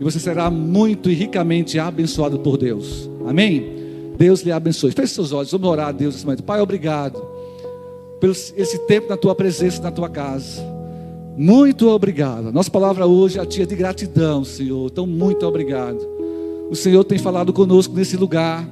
E 0.00 0.04
você 0.04 0.18
será 0.18 0.50
muito 0.50 1.10
e 1.10 1.14
ricamente 1.14 1.78
abençoado 1.78 2.38
por 2.38 2.56
Deus. 2.56 3.08
Amém? 3.26 3.78
Deus 4.16 4.42
lhe 4.42 4.50
abençoe. 4.50 4.90
Feche 4.90 5.14
seus 5.14 5.32
olhos, 5.32 5.52
vamos 5.52 5.68
orar 5.68 5.88
a 5.88 5.92
Deus 5.92 6.14
nesse 6.14 6.26
momento. 6.26 6.42
Pai, 6.42 6.60
obrigado 6.60 7.22
pelo 8.20 8.32
esse 8.32 8.78
tempo 8.86 9.08
na 9.08 9.16
tua 9.16 9.34
presença, 9.34 9.82
na 9.82 9.90
tua 9.90 10.08
casa. 10.08 10.60
Muito 11.36 11.88
obrigado. 11.88 12.50
Nossa 12.50 12.70
palavra 12.70 13.06
hoje 13.06 13.38
é 13.38 13.42
a 13.42 13.46
tia 13.46 13.64
de 13.64 13.76
gratidão, 13.76 14.44
Senhor. 14.44 14.88
Então, 14.90 15.06
muito 15.06 15.46
obrigado. 15.46 16.04
O 16.68 16.74
Senhor 16.74 17.04
tem 17.04 17.18
falado 17.18 17.52
conosco 17.52 17.94
nesse 17.94 18.16
lugar, 18.16 18.68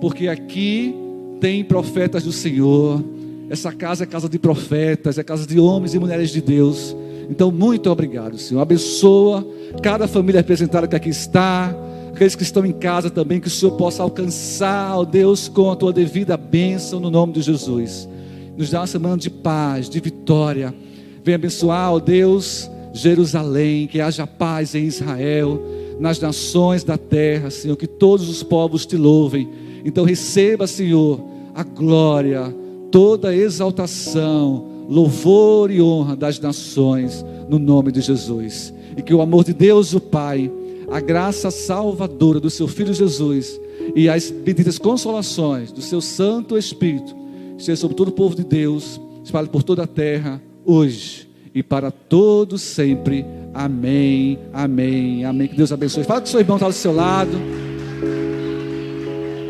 porque 0.00 0.28
aqui 0.28 0.94
tem 1.40 1.64
profetas 1.64 2.24
do 2.24 2.32
Senhor. 2.32 3.02
Essa 3.50 3.72
casa 3.72 4.04
é 4.04 4.06
casa 4.06 4.28
de 4.28 4.38
profetas, 4.38 5.18
é 5.18 5.24
casa 5.24 5.46
de 5.46 5.58
homens 5.58 5.94
e 5.94 5.98
mulheres 5.98 6.30
de 6.30 6.40
Deus. 6.40 6.94
Então, 7.30 7.50
muito 7.50 7.90
obrigado, 7.90 8.38
Senhor. 8.38 8.60
Abençoa 8.60 9.46
cada 9.82 10.08
família 10.08 10.40
representada 10.40 10.88
que 10.88 10.96
aqui 10.96 11.10
está, 11.10 11.74
aqueles 12.12 12.34
que 12.34 12.42
estão 12.42 12.64
em 12.64 12.72
casa 12.72 13.10
também, 13.10 13.40
que 13.40 13.48
o 13.48 13.50
Senhor 13.50 13.72
possa 13.72 14.02
alcançar, 14.02 14.98
ó 14.98 15.04
Deus, 15.04 15.48
com 15.48 15.70
a 15.70 15.76
tua 15.76 15.92
devida 15.92 16.36
bênção 16.36 17.00
no 17.00 17.10
nome 17.10 17.34
de 17.34 17.42
Jesus. 17.42 18.08
Nos 18.56 18.70
dá 18.70 18.80
uma 18.80 18.86
semana 18.86 19.16
de 19.16 19.30
paz, 19.30 19.88
de 19.88 20.00
vitória. 20.00 20.74
Venha 21.22 21.36
abençoar, 21.36 21.92
ó 21.92 22.00
Deus, 22.00 22.70
Jerusalém, 22.92 23.86
que 23.86 24.00
haja 24.00 24.26
paz 24.26 24.74
em 24.74 24.84
Israel, 24.84 25.62
nas 26.00 26.18
nações 26.18 26.82
da 26.82 26.96
terra, 26.96 27.50
Senhor, 27.50 27.76
que 27.76 27.86
todos 27.86 28.28
os 28.28 28.42
povos 28.42 28.86
te 28.86 28.96
louvem. 28.96 29.48
Então 29.84 30.04
receba, 30.04 30.66
Senhor, 30.66 31.20
a 31.54 31.62
glória, 31.62 32.54
toda 32.90 33.28
a 33.28 33.36
exaltação, 33.36 34.86
louvor 34.88 35.70
e 35.70 35.80
honra 35.80 36.16
das 36.16 36.38
nações, 36.38 37.24
no 37.48 37.58
nome 37.58 37.92
de 37.92 38.00
Jesus. 38.00 38.72
E 38.96 39.02
que 39.02 39.14
o 39.14 39.20
amor 39.20 39.44
de 39.44 39.52
Deus, 39.52 39.94
o 39.94 40.00
Pai, 40.00 40.50
a 40.90 41.00
graça 41.00 41.50
salvadora 41.50 42.40
do 42.40 42.50
seu 42.50 42.66
Filho 42.66 42.94
Jesus 42.94 43.60
e 43.94 44.08
as 44.08 44.30
benditas 44.30 44.78
consolações 44.78 45.70
do 45.70 45.82
seu 45.82 46.00
Santo 46.00 46.56
Espírito 46.56 47.16
esteja 47.58 47.80
sobre 47.80 47.96
todo 47.96 48.08
o 48.08 48.12
povo 48.12 48.34
de 48.34 48.44
Deus, 48.44 49.00
espalhe 49.22 49.48
por 49.48 49.62
toda 49.62 49.82
a 49.82 49.86
terra, 49.86 50.40
hoje 50.64 51.28
e 51.54 51.62
para 51.62 51.90
todos 51.90 52.62
sempre. 52.62 53.24
Amém, 53.52 54.38
amém, 54.52 55.24
amém. 55.24 55.48
Que 55.48 55.56
Deus 55.56 55.72
abençoe. 55.72 56.04
Fala 56.04 56.20
que 56.20 56.28
seu 56.28 56.40
irmão 56.40 56.56
está 56.56 56.68
do 56.68 56.74
seu 56.74 56.94
lado. 56.94 57.32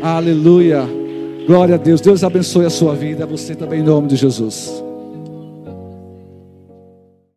Aleluia. 0.01 0.87
Glória 1.45 1.75
a 1.75 1.77
Deus. 1.77 1.99
Deus 2.01 2.23
abençoe 2.23 2.65
a 2.65 2.69
sua 2.69 2.95
vida. 2.95 3.25
Você 3.25 3.55
também, 3.55 3.79
em 3.79 3.83
nome 3.83 4.07
de 4.07 4.15
Jesus. 4.15 4.88